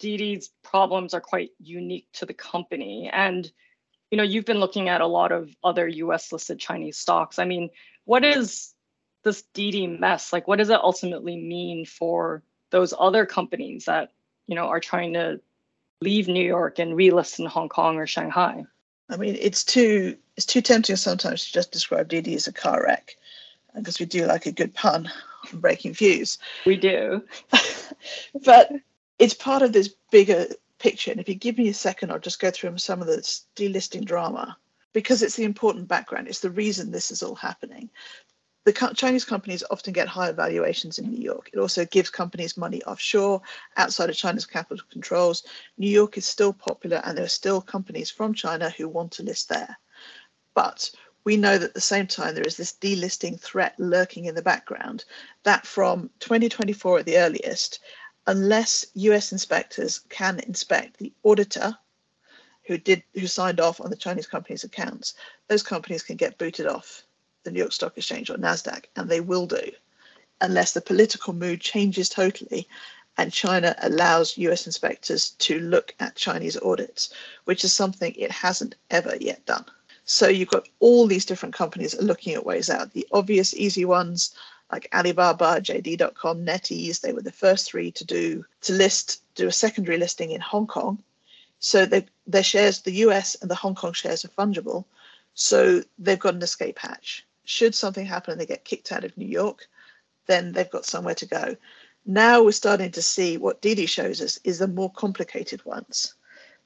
Didi's 0.00 0.50
problems 0.64 1.12
are 1.12 1.20
quite 1.20 1.50
unique 1.60 2.06
to 2.14 2.24
the 2.24 2.32
company. 2.32 3.10
And, 3.12 3.48
you 4.10 4.16
know, 4.16 4.24
you've 4.24 4.46
been 4.46 4.58
looking 4.58 4.88
at 4.88 5.02
a 5.02 5.06
lot 5.06 5.32
of 5.32 5.54
other 5.62 5.86
US 5.86 6.32
listed 6.32 6.58
Chinese 6.58 6.96
stocks. 6.96 7.38
I 7.38 7.44
mean, 7.44 7.68
what 8.06 8.24
is 8.24 8.72
this 9.22 9.42
Didi 9.54 9.86
mess, 9.86 10.32
like 10.32 10.48
what 10.48 10.58
does 10.58 10.70
it 10.70 10.80
ultimately 10.80 11.36
mean 11.36 11.84
for 11.84 12.42
those 12.70 12.94
other 12.98 13.26
companies 13.26 13.84
that, 13.84 14.12
you 14.46 14.54
know, 14.54 14.66
are 14.66 14.80
trying 14.80 15.12
to 15.14 15.40
leave 16.00 16.28
New 16.28 16.44
York 16.44 16.78
and 16.78 16.94
relist 16.94 17.38
in 17.38 17.46
Hong 17.46 17.68
Kong 17.68 17.96
or 17.96 18.06
Shanghai? 18.06 18.64
I 19.08 19.16
mean, 19.16 19.36
it's 19.38 19.64
too 19.64 20.16
it's 20.36 20.46
too 20.46 20.62
tempting 20.62 20.96
sometimes 20.96 21.44
to 21.44 21.52
just 21.52 21.72
describe 21.72 22.08
Didi 22.08 22.34
as 22.34 22.46
a 22.46 22.52
car 22.52 22.82
wreck, 22.84 23.16
uh, 23.74 23.80
because 23.80 24.00
we 24.00 24.06
do 24.06 24.26
like 24.26 24.46
a 24.46 24.52
good 24.52 24.74
pun 24.74 25.10
on 25.52 25.60
Breakingviews. 25.60 26.38
We 26.64 26.76
do. 26.76 27.22
but 28.44 28.72
it's 29.18 29.34
part 29.34 29.62
of 29.62 29.72
this 29.72 29.94
bigger 30.10 30.46
picture. 30.78 31.10
And 31.10 31.20
if 31.20 31.28
you 31.28 31.34
give 31.34 31.58
me 31.58 31.68
a 31.68 31.74
second, 31.74 32.10
I'll 32.10 32.18
just 32.18 32.40
go 32.40 32.50
through 32.50 32.78
some 32.78 33.00
of 33.00 33.06
the 33.06 33.18
delisting 33.56 34.04
drama 34.04 34.56
because 34.92 35.22
it's 35.22 35.36
the 35.36 35.44
important 35.44 35.88
background. 35.88 36.28
It's 36.28 36.40
the 36.40 36.50
reason 36.50 36.90
this 36.90 37.10
is 37.10 37.22
all 37.22 37.34
happening. 37.34 37.90
The 38.64 38.92
Chinese 38.94 39.24
companies 39.24 39.64
often 39.70 39.92
get 39.92 40.06
higher 40.06 40.32
valuations 40.32 41.00
in 41.00 41.10
New 41.10 41.20
York. 41.20 41.50
It 41.52 41.58
also 41.58 41.84
gives 41.84 42.10
companies 42.10 42.56
money 42.56 42.80
offshore, 42.84 43.42
outside 43.76 44.08
of 44.08 44.14
China's 44.14 44.46
capital 44.46 44.86
controls. 44.88 45.42
New 45.78 45.90
York 45.90 46.16
is 46.16 46.26
still 46.26 46.52
popular, 46.52 47.02
and 47.04 47.18
there 47.18 47.24
are 47.24 47.28
still 47.28 47.60
companies 47.60 48.08
from 48.08 48.34
China 48.34 48.70
who 48.70 48.88
want 48.88 49.10
to 49.12 49.24
list 49.24 49.48
there. 49.48 49.76
But 50.54 50.88
we 51.24 51.36
know 51.36 51.58
that 51.58 51.70
at 51.70 51.74
the 51.74 51.80
same 51.80 52.06
time 52.06 52.36
there 52.36 52.46
is 52.46 52.56
this 52.56 52.72
delisting 52.72 53.40
threat 53.40 53.74
lurking 53.80 54.26
in 54.26 54.34
the 54.36 54.42
background 54.42 55.06
that 55.42 55.66
from 55.66 56.10
2024 56.20 57.00
at 57.00 57.06
the 57.06 57.18
earliest, 57.18 57.80
unless 58.28 58.86
US 58.94 59.32
inspectors 59.32 59.98
can 60.08 60.38
inspect 60.38 60.98
the 60.98 61.12
auditor 61.24 61.76
who 62.64 62.78
did 62.78 63.02
who 63.14 63.26
signed 63.26 63.60
off 63.60 63.80
on 63.80 63.90
the 63.90 63.96
Chinese 63.96 64.28
company's 64.28 64.62
accounts, 64.62 65.14
those 65.48 65.64
companies 65.64 66.04
can 66.04 66.16
get 66.16 66.38
booted 66.38 66.68
off 66.68 67.02
the 67.44 67.50
New 67.50 67.60
York 67.60 67.72
Stock 67.72 67.96
Exchange 67.96 68.30
or 68.30 68.36
Nasdaq, 68.36 68.84
and 68.96 69.08
they 69.08 69.20
will 69.20 69.46
do, 69.46 69.70
unless 70.40 70.72
the 70.72 70.80
political 70.80 71.32
mood 71.32 71.60
changes 71.60 72.08
totally 72.08 72.68
and 73.18 73.32
China 73.32 73.74
allows 73.82 74.38
US 74.38 74.66
inspectors 74.66 75.30
to 75.30 75.58
look 75.60 75.94
at 76.00 76.16
Chinese 76.16 76.56
audits, 76.62 77.12
which 77.44 77.64
is 77.64 77.72
something 77.72 78.14
it 78.14 78.30
hasn't 78.30 78.74
ever 78.90 79.16
yet 79.20 79.44
done. 79.46 79.64
So 80.04 80.28
you've 80.28 80.48
got 80.48 80.68
all 80.80 81.06
these 81.06 81.24
different 81.26 81.54
companies 81.54 82.00
looking 82.00 82.34
at 82.34 82.46
ways 82.46 82.70
out. 82.70 82.92
The 82.92 83.06
obvious 83.12 83.54
easy 83.54 83.84
ones 83.84 84.34
like 84.70 84.88
Alibaba, 84.94 85.60
JD.com, 85.60 86.44
NetEase, 86.44 87.00
they 87.00 87.12
were 87.12 87.22
the 87.22 87.30
first 87.30 87.66
three 87.66 87.92
to 87.92 88.04
do 88.04 88.44
to 88.62 88.72
list 88.72 89.22
do 89.34 89.46
a 89.46 89.52
secondary 89.52 89.98
listing 89.98 90.30
in 90.30 90.40
Hong 90.40 90.66
Kong. 90.66 91.02
So 91.58 91.86
their 91.86 92.42
shares, 92.42 92.80
the 92.80 92.92
US 93.06 93.36
and 93.36 93.50
the 93.50 93.54
Hong 93.54 93.74
Kong 93.74 93.92
shares 93.92 94.24
are 94.24 94.28
fungible. 94.28 94.84
So 95.34 95.82
they've 95.98 96.18
got 96.18 96.34
an 96.34 96.42
escape 96.42 96.78
hatch. 96.78 97.24
Should 97.44 97.74
something 97.74 98.06
happen 98.06 98.32
and 98.32 98.40
they 98.40 98.46
get 98.46 98.64
kicked 98.64 98.92
out 98.92 99.04
of 99.04 99.16
New 99.16 99.26
York, 99.26 99.68
then 100.26 100.52
they've 100.52 100.70
got 100.70 100.86
somewhere 100.86 101.14
to 101.16 101.26
go. 101.26 101.56
Now 102.04 102.42
we're 102.42 102.52
starting 102.52 102.90
to 102.92 103.02
see 103.02 103.36
what 103.36 103.62
Didi 103.62 103.86
shows 103.86 104.20
us 104.20 104.38
is 104.44 104.58
the 104.58 104.68
more 104.68 104.90
complicated 104.92 105.64
ones 105.64 106.14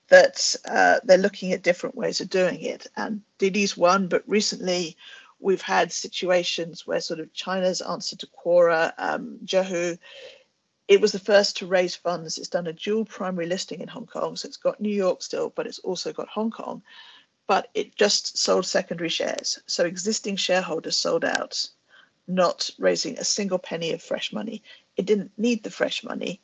that 0.09 0.55
uh, 0.69 1.01
they're 1.05 1.19
looking 1.19 1.53
at 1.53 1.63
different 1.63 1.97
ways 1.97 2.21
of 2.21 2.31
doing 2.31 2.61
it. 2.63 2.87
And 2.97 3.23
Didi's 3.39 3.77
one, 3.77 4.09
but 4.09 4.23
recently 4.27 4.97
we've 5.41 5.63
had 5.63 5.93
situations 5.93 6.87
where 6.87 7.01
sort 7.01 7.21
of 7.21 7.33
China's 7.33 7.81
answer 7.81 8.17
to 8.17 8.29
Quora, 8.29 8.93
um, 8.99 9.39
Zhihu, 9.45 9.99
it 10.89 11.01
was 11.01 11.13
the 11.13 11.19
first 11.19 11.57
to 11.57 11.67
raise 11.67 11.97
funds. 11.97 12.39
It's 12.39 12.49
done 12.49 12.69
a 12.69 12.73
dual 12.73 13.05
primary 13.05 13.47
listing 13.47 13.81
in 13.81 13.89
Hong 13.89 14.07
Kong. 14.07 14.37
So 14.37 14.47
it's 14.47 14.57
got 14.57 14.81
New 14.81 14.95
York 14.95 15.21
still, 15.23 15.53
but 15.55 15.67
it's 15.67 15.81
also 15.81 16.13
got 16.13 16.29
Hong 16.29 16.51
Kong. 16.51 16.83
But 17.47 17.69
it 17.75 17.95
just 17.95 18.39
sold 18.39 18.67
secondary 18.67 19.09
shares. 19.09 19.59
So 19.67 19.85
existing 19.85 20.37
shareholders 20.37 20.97
sold 20.97 21.25
out, 21.25 21.69
not 22.27 22.71
raising 22.79 23.19
a 23.19 23.25
single 23.25 23.59
penny 23.59 23.93
of 23.93 24.03
fresh 24.03 24.33
money. 24.33 24.63
It 24.97 25.07
didn't 25.07 25.33
need 25.37 25.63
the 25.63 25.71
fresh 25.71 26.03
money 26.03 26.41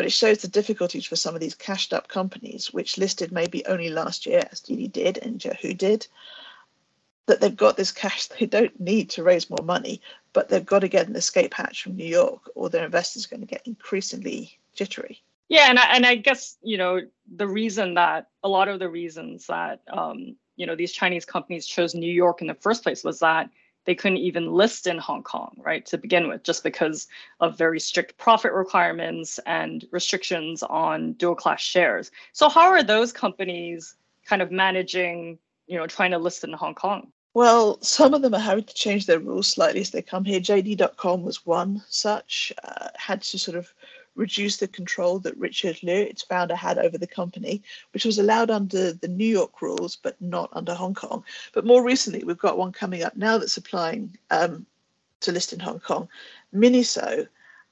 but 0.00 0.06
it 0.06 0.12
shows 0.12 0.38
the 0.38 0.48
difficulties 0.48 1.04
for 1.04 1.16
some 1.16 1.34
of 1.34 1.42
these 1.42 1.54
cashed 1.54 1.92
up 1.92 2.08
companies, 2.08 2.72
which 2.72 2.96
listed 2.96 3.30
maybe 3.32 3.66
only 3.66 3.90
last 3.90 4.24
year, 4.24 4.42
as 4.50 4.60
Didi 4.60 4.88
did 4.88 5.18
and 5.18 5.38
Zhihu 5.38 5.76
did, 5.76 6.06
that 7.26 7.42
they've 7.42 7.54
got 7.54 7.76
this 7.76 7.92
cash. 7.92 8.28
They 8.40 8.46
don't 8.46 8.80
need 8.80 9.10
to 9.10 9.22
raise 9.22 9.50
more 9.50 9.62
money, 9.62 10.00
but 10.32 10.48
they've 10.48 10.64
got 10.64 10.78
to 10.78 10.88
get 10.88 11.08
an 11.08 11.16
escape 11.16 11.52
hatch 11.52 11.82
from 11.82 11.96
New 11.96 12.06
York, 12.06 12.50
or 12.54 12.70
their 12.70 12.86
investors 12.86 13.26
are 13.26 13.28
going 13.28 13.42
to 13.42 13.46
get 13.46 13.66
increasingly 13.66 14.58
jittery. 14.72 15.22
Yeah, 15.50 15.68
and 15.68 15.80
I, 15.80 15.96
and 15.96 16.06
I 16.06 16.14
guess 16.14 16.56
you 16.62 16.78
know 16.78 17.00
the 17.36 17.46
reason 17.48 17.94
that 17.94 18.28
a 18.44 18.48
lot 18.48 18.68
of 18.68 18.78
the 18.78 18.88
reasons 18.88 19.46
that 19.48 19.82
um, 19.92 20.36
you 20.56 20.64
know 20.64 20.76
these 20.76 20.92
Chinese 20.92 21.24
companies 21.24 21.66
chose 21.66 21.94
New 21.94 22.10
York 22.10 22.40
in 22.40 22.46
the 22.46 22.54
first 22.54 22.84
place 22.84 23.02
was 23.02 23.18
that 23.18 23.50
they 23.84 23.94
couldn't 23.96 24.18
even 24.18 24.52
list 24.52 24.86
in 24.86 24.96
Hong 24.98 25.24
Kong, 25.24 25.56
right, 25.58 25.84
to 25.86 25.98
begin 25.98 26.28
with, 26.28 26.44
just 26.44 26.62
because 26.62 27.08
of 27.40 27.58
very 27.58 27.80
strict 27.80 28.16
profit 28.16 28.52
requirements 28.52 29.40
and 29.46 29.86
restrictions 29.90 30.62
on 30.62 31.14
dual 31.14 31.34
class 31.34 31.60
shares. 31.60 32.12
So, 32.32 32.48
how 32.48 32.68
are 32.68 32.84
those 32.84 33.12
companies 33.12 33.96
kind 34.24 34.42
of 34.42 34.52
managing, 34.52 35.36
you 35.66 35.76
know, 35.78 35.86
trying 35.88 36.12
to 36.12 36.18
list 36.18 36.44
in 36.44 36.52
Hong 36.52 36.76
Kong? 36.76 37.10
Well, 37.32 37.80
some 37.80 38.12
of 38.12 38.22
them 38.22 38.34
are 38.34 38.40
having 38.40 38.64
to 38.64 38.74
change 38.74 39.06
their 39.06 39.20
rules 39.20 39.46
slightly 39.46 39.80
as 39.80 39.90
they 39.90 40.02
come 40.02 40.24
here. 40.24 40.40
JD.com 40.40 41.22
was 41.22 41.46
one 41.46 41.82
such, 41.88 42.52
uh, 42.64 42.88
had 42.96 43.22
to 43.22 43.38
sort 43.38 43.56
of 43.56 43.72
reduce 44.16 44.56
the 44.56 44.66
control 44.66 45.20
that 45.20 45.36
Richard 45.36 45.80
Liu, 45.84 45.94
its 45.94 46.22
founder, 46.22 46.56
had 46.56 46.78
over 46.78 46.98
the 46.98 47.06
company, 47.06 47.62
which 47.92 48.04
was 48.04 48.18
allowed 48.18 48.50
under 48.50 48.92
the 48.92 49.08
New 49.08 49.26
York 49.26 49.62
rules, 49.62 49.94
but 49.94 50.20
not 50.20 50.50
under 50.52 50.74
Hong 50.74 50.94
Kong. 50.94 51.24
But 51.52 51.64
more 51.64 51.84
recently, 51.84 52.24
we've 52.24 52.36
got 52.36 52.58
one 52.58 52.72
coming 52.72 53.04
up 53.04 53.16
now 53.16 53.38
that's 53.38 53.56
applying 53.56 54.18
um, 54.30 54.66
to 55.20 55.30
list 55.30 55.52
in 55.52 55.60
Hong 55.60 55.78
Kong, 55.78 56.08
Miniso, 56.52 57.28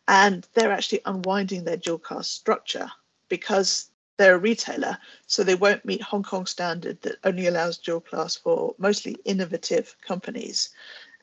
and 0.06 0.46
they're 0.54 0.72
actually 0.72 1.00
unwinding 1.04 1.64
their 1.64 1.76
dual 1.76 1.98
class 1.98 2.28
structure 2.28 2.90
because 3.28 3.90
they're 4.18 4.34
a 4.34 4.38
retailer, 4.38 4.98
so 5.26 5.42
they 5.42 5.54
won't 5.54 5.84
meet 5.84 6.02
Hong 6.02 6.22
Kong 6.22 6.44
standard 6.44 7.00
that 7.02 7.16
only 7.24 7.46
allows 7.46 7.78
dual 7.78 8.00
class 8.00 8.36
for 8.36 8.74
mostly 8.76 9.16
innovative 9.24 9.96
companies, 10.06 10.70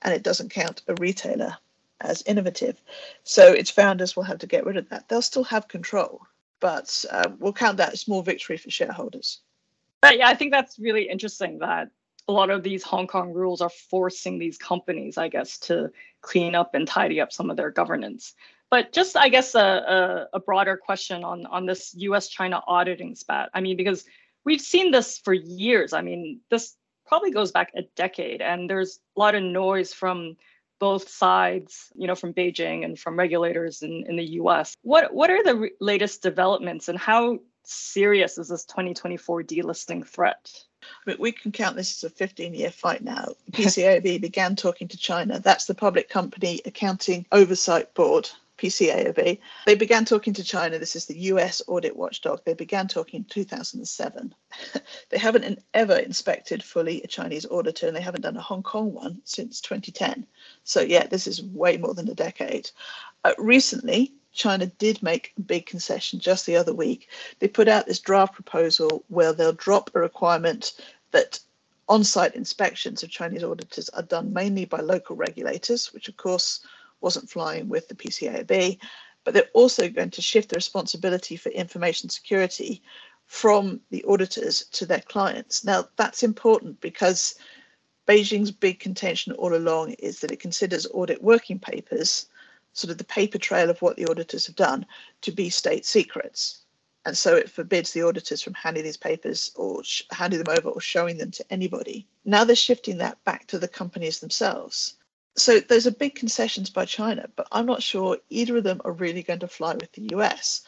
and 0.01 0.13
it 0.13 0.23
doesn't 0.23 0.49
count 0.49 0.81
a 0.87 0.95
retailer 0.95 1.55
as 2.01 2.23
innovative. 2.23 2.81
So 3.23 3.51
its 3.51 3.69
founders 3.69 4.15
will 4.15 4.23
have 4.23 4.39
to 4.39 4.47
get 4.47 4.65
rid 4.65 4.77
of 4.77 4.89
that. 4.89 5.07
They'll 5.07 5.21
still 5.21 5.43
have 5.43 5.67
control, 5.67 6.21
but 6.59 7.05
uh, 7.11 7.29
we'll 7.37 7.53
count 7.53 7.77
that 7.77 7.93
as 7.93 8.01
small 8.01 8.21
victory 8.21 8.57
for 8.57 8.71
shareholders. 8.71 9.41
But 10.01 10.17
yeah, 10.17 10.27
I 10.27 10.35
think 10.35 10.51
that's 10.51 10.79
really 10.79 11.09
interesting 11.09 11.59
that 11.59 11.89
a 12.27 12.31
lot 12.31 12.49
of 12.49 12.63
these 12.63 12.83
Hong 12.83 13.07
Kong 13.07 13.33
rules 13.33 13.61
are 13.61 13.69
forcing 13.69 14.39
these 14.39 14.57
companies, 14.57 15.17
I 15.17 15.27
guess, 15.27 15.57
to 15.59 15.91
clean 16.21 16.55
up 16.55 16.73
and 16.73 16.87
tidy 16.87 17.21
up 17.21 17.31
some 17.31 17.49
of 17.49 17.57
their 17.57 17.71
governance. 17.71 18.33
But 18.71 18.91
just, 18.91 19.15
I 19.15 19.29
guess, 19.29 19.55
a, 19.55 19.59
a, 20.33 20.37
a 20.37 20.39
broader 20.39 20.77
question 20.77 21.23
on, 21.23 21.45
on 21.45 21.65
this 21.65 21.93
US 21.97 22.27
China 22.27 22.61
auditing 22.67 23.15
spat. 23.15 23.49
I 23.53 23.61
mean, 23.61 23.77
because 23.77 24.05
we've 24.43 24.61
seen 24.61 24.91
this 24.91 25.19
for 25.19 25.33
years. 25.33 25.93
I 25.93 26.01
mean, 26.01 26.41
this 26.49 26.75
probably 27.05 27.31
goes 27.31 27.51
back 27.51 27.71
a 27.75 27.83
decade, 27.95 28.41
and 28.41 28.69
there's 28.69 28.99
a 29.15 29.19
lot 29.19 29.35
of 29.35 29.43
noise 29.43 29.93
from 29.93 30.37
both 30.79 31.09
sides, 31.09 31.91
you 31.95 32.07
know, 32.07 32.15
from 32.15 32.33
Beijing 32.33 32.83
and 32.83 32.99
from 32.99 33.17
regulators 33.17 33.81
in, 33.81 34.05
in 34.07 34.15
the 34.15 34.25
US. 34.41 34.75
What, 34.81 35.13
what 35.13 35.29
are 35.29 35.43
the 35.43 35.55
re- 35.55 35.71
latest 35.79 36.21
developments 36.21 36.89
and 36.89 36.97
how 36.97 37.39
serious 37.63 38.37
is 38.37 38.49
this 38.49 38.65
2024 38.65 39.43
delisting 39.43 40.05
threat? 40.05 40.51
I 40.83 41.09
mean, 41.09 41.17
we 41.19 41.31
can 41.31 41.51
count 41.51 41.75
this 41.75 42.03
as 42.03 42.11
a 42.11 42.13
15 42.13 42.53
year 42.53 42.71
fight 42.71 43.03
now. 43.03 43.29
PCAOB 43.51 44.21
began 44.21 44.55
talking 44.55 44.87
to 44.89 44.97
China. 44.97 45.39
That's 45.39 45.65
the 45.65 45.73
Public 45.73 46.09
Company 46.09 46.61
Accounting 46.65 47.25
Oversight 47.31 47.93
Board. 47.93 48.29
PCAOB. 48.57 49.39
They 49.65 49.75
began 49.75 50.05
talking 50.05 50.33
to 50.33 50.43
China. 50.43 50.79
This 50.79 50.95
is 50.95 51.05
the 51.05 51.17
US 51.31 51.61
audit 51.67 51.95
watchdog. 51.95 52.43
They 52.43 52.53
began 52.53 52.87
talking 52.87 53.19
in 53.19 53.25
2007. 53.25 54.33
they 55.09 55.17
haven't 55.17 55.63
ever 55.73 55.97
inspected 55.97 56.63
fully 56.63 57.01
a 57.01 57.07
Chinese 57.07 57.45
auditor, 57.45 57.87
and 57.87 57.95
they 57.95 58.01
haven't 58.01 58.21
done 58.21 58.37
a 58.37 58.41
Hong 58.41 58.63
Kong 58.63 58.93
one 58.93 59.21
since 59.23 59.61
2010. 59.61 60.25
So, 60.63 60.81
yeah, 60.81 61.07
this 61.07 61.27
is 61.27 61.43
way 61.43 61.77
more 61.77 61.93
than 61.93 62.09
a 62.09 62.15
decade. 62.15 62.69
Uh, 63.23 63.33
recently, 63.37 64.13
China 64.31 64.65
did 64.65 65.01
make 65.01 65.33
a 65.37 65.41
big 65.41 65.65
concession 65.65 66.19
just 66.19 66.45
the 66.45 66.57
other 66.57 66.73
week. 66.73 67.09
They 67.39 67.47
put 67.47 67.67
out 67.67 67.85
this 67.85 67.99
draft 67.99 68.33
proposal 68.33 69.03
where 69.07 69.33
they'll 69.33 69.53
drop 69.53 69.89
a 69.93 69.99
requirement 69.99 70.73
that 71.11 71.39
on 71.87 72.03
site 72.03 72.35
inspections 72.35 73.03
of 73.03 73.09
Chinese 73.09 73.43
auditors 73.43 73.89
are 73.89 74.01
done 74.01 74.33
mainly 74.33 74.65
by 74.65 74.81
local 74.81 75.15
regulators, 75.15 75.93
which, 75.93 76.09
of 76.09 76.17
course, 76.17 76.61
wasn't 77.01 77.29
flying 77.29 77.69
with 77.69 77.87
the 77.87 77.95
PCAOB, 77.95 78.79
but 79.23 79.33
they're 79.33 79.49
also 79.53 79.89
going 79.89 80.11
to 80.11 80.21
shift 80.21 80.49
the 80.49 80.55
responsibility 80.55 81.35
for 81.35 81.49
information 81.49 82.09
security 82.09 82.81
from 83.25 83.81
the 83.89 84.03
auditors 84.05 84.65
to 84.71 84.85
their 84.85 85.01
clients. 85.01 85.65
Now, 85.65 85.89
that's 85.97 86.23
important 86.23 86.79
because 86.79 87.35
Beijing's 88.07 88.51
big 88.51 88.79
contention 88.79 89.33
all 89.33 89.55
along 89.55 89.93
is 89.93 90.19
that 90.19 90.31
it 90.31 90.39
considers 90.39 90.87
audit 90.93 91.23
working 91.23 91.59
papers, 91.59 92.27
sort 92.73 92.91
of 92.91 92.99
the 92.99 93.03
paper 93.03 93.39
trail 93.39 93.69
of 93.69 93.81
what 93.81 93.97
the 93.97 94.05
auditors 94.07 94.45
have 94.45 94.55
done, 94.55 94.85
to 95.21 95.31
be 95.31 95.49
state 95.49 95.85
secrets. 95.85 96.59
And 97.05 97.17
so 97.17 97.35
it 97.35 97.49
forbids 97.49 97.93
the 97.93 98.03
auditors 98.03 98.41
from 98.41 98.53
handing 98.53 98.83
these 98.83 98.97
papers 98.97 99.51
or 99.55 99.81
handing 100.11 100.43
them 100.43 100.55
over 100.55 100.69
or 100.69 100.81
showing 100.81 101.17
them 101.17 101.31
to 101.31 101.45
anybody. 101.51 102.07
Now 102.25 102.43
they're 102.43 102.55
shifting 102.55 102.97
that 102.99 103.23
back 103.23 103.47
to 103.47 103.59
the 103.59 103.67
companies 103.67 104.19
themselves 104.19 104.95
So 105.37 105.59
those 105.59 105.85
are 105.85 105.91
big 105.91 106.15
concessions 106.15 106.69
by 106.69 106.85
China, 106.85 107.29
but 107.35 107.47
I'm 107.51 107.65
not 107.65 107.83
sure 107.83 108.17
either 108.29 108.57
of 108.57 108.63
them 108.63 108.81
are 108.85 108.93
really 108.93 109.21
going 109.21 109.39
to 109.39 109.47
fly 109.47 109.73
with 109.73 109.91
the 109.91 110.09
US 110.13 110.61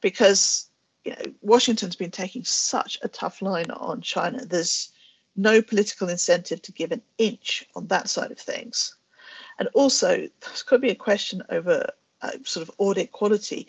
because 0.00 0.68
you 1.04 1.12
know 1.12 1.32
Washington's 1.40 1.96
been 1.96 2.12
taking 2.12 2.44
such 2.44 2.98
a 3.02 3.08
tough 3.08 3.42
line 3.42 3.70
on 3.72 4.00
China. 4.00 4.44
There's 4.44 4.92
no 5.34 5.60
political 5.60 6.08
incentive 6.08 6.62
to 6.62 6.72
give 6.72 6.92
an 6.92 7.02
inch 7.18 7.66
on 7.74 7.88
that 7.88 8.08
side 8.08 8.30
of 8.30 8.38
things. 8.38 8.94
And 9.58 9.68
also, 9.74 10.28
there's 10.40 10.62
got 10.62 10.76
to 10.76 10.80
be 10.80 10.90
a 10.90 10.94
question 10.94 11.42
over 11.48 11.88
uh, 12.20 12.30
sort 12.44 12.68
of 12.68 12.74
audit 12.78 13.10
quality. 13.10 13.68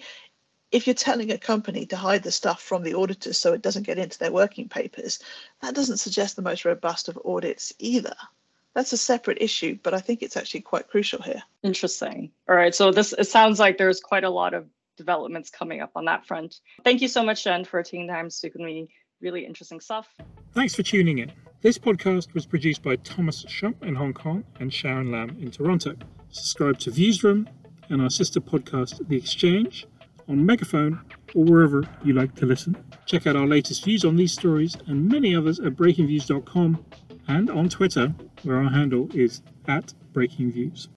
If 0.72 0.86
you're 0.86 0.94
telling 0.94 1.32
a 1.32 1.38
company 1.38 1.86
to 1.88 1.98
hide 1.98 2.24
the 2.24 2.32
stuff 2.32 2.62
from 2.62 2.84
the 2.84 2.94
auditors 2.96 3.38
so 3.38 3.54
it 3.54 3.62
doesn't 3.62 3.88
get 3.88 3.98
into 3.98 4.20
their 4.20 4.32
working 4.32 4.70
papers, 4.70 5.20
that 5.62 5.76
doesn't 5.76 5.98
suggest 5.98 6.36
the 6.36 6.42
most 6.42 6.66
robust 6.66 7.10
of 7.10 7.20
audits 7.26 7.74
either 7.80 8.16
that's 8.74 8.94
a 8.94 8.98
separate 8.98 9.38
issue, 9.42 9.78
but 9.84 9.94
I 9.94 10.00
think 10.00 10.22
it's 10.22 10.38
actually 10.38 10.62
quite 10.62 10.88
crucial 10.88 11.22
here. 11.22 11.42
Interesting. 11.64 12.32
All 12.50 12.56
right. 12.56 12.74
So 12.74 12.92
this 12.92 13.14
it 13.14 13.26
sounds 13.26 13.60
like 13.60 13.78
there's 13.78 14.00
quite 14.00 14.24
a 14.24 14.30
lot 14.30 14.54
of 14.54 14.68
developments 14.98 15.50
coming 15.50 15.82
up 15.82 15.92
on 15.96 16.06
that 16.06 16.26
front. 16.26 16.60
Thank 16.84 17.02
you 17.02 17.08
so 17.08 17.24
much, 17.24 17.44
Jen, 17.44 17.66
for 17.66 17.82
taking 17.84 18.08
time 18.08 18.30
to 18.30 18.36
speak 18.36 18.54
with 18.54 18.64
me. 18.64 18.90
Really 19.22 19.46
interesting 19.46 19.80
stuff. 19.80 20.08
Thanks 20.54 20.76
for 20.76 20.84
tuning 20.84 21.20
in. 21.20 21.32
This 21.62 21.78
podcast 21.78 22.34
was 22.34 22.46
produced 22.46 22.84
by 22.84 22.98
Thomas 22.98 23.46
Shump 23.46 23.82
in 23.84 23.96
Hong 23.96 24.14
Kong 24.14 24.44
and 24.60 24.74
Sharon 24.74 25.12
Lam 25.12 25.38
in 25.40 25.50
Toronto. 25.50 25.96
Subscribe 26.30 26.78
to 26.80 26.92
Viewsroom 26.92 27.48
and 27.90 28.02
our 28.02 28.10
sister 28.10 28.42
podcast, 28.42 29.08
The 29.08 29.16
Exchange, 29.16 29.88
on 30.28 30.46
Megaphone 30.46 31.00
or 31.36 31.46
wherever 31.46 31.88
you 32.04 32.14
like 32.14 32.36
to 32.36 32.46
listen. 32.46 32.76
Check 33.06 33.28
out 33.28 33.36
our 33.36 33.48
latest 33.48 33.84
views 33.86 34.04
on 34.06 34.16
these 34.16 34.34
stories 34.34 34.76
and 34.88 35.08
many 35.08 35.36
others 35.36 35.60
at 35.60 35.76
breakingviews.com 35.76 36.86
and 37.28 37.50
on 37.50 37.70
Twitter, 37.70 38.14
where 38.44 38.58
our 38.58 38.70
handle 38.70 39.10
is 39.14 39.42
at 39.68 39.94
breakingviews. 40.14 40.88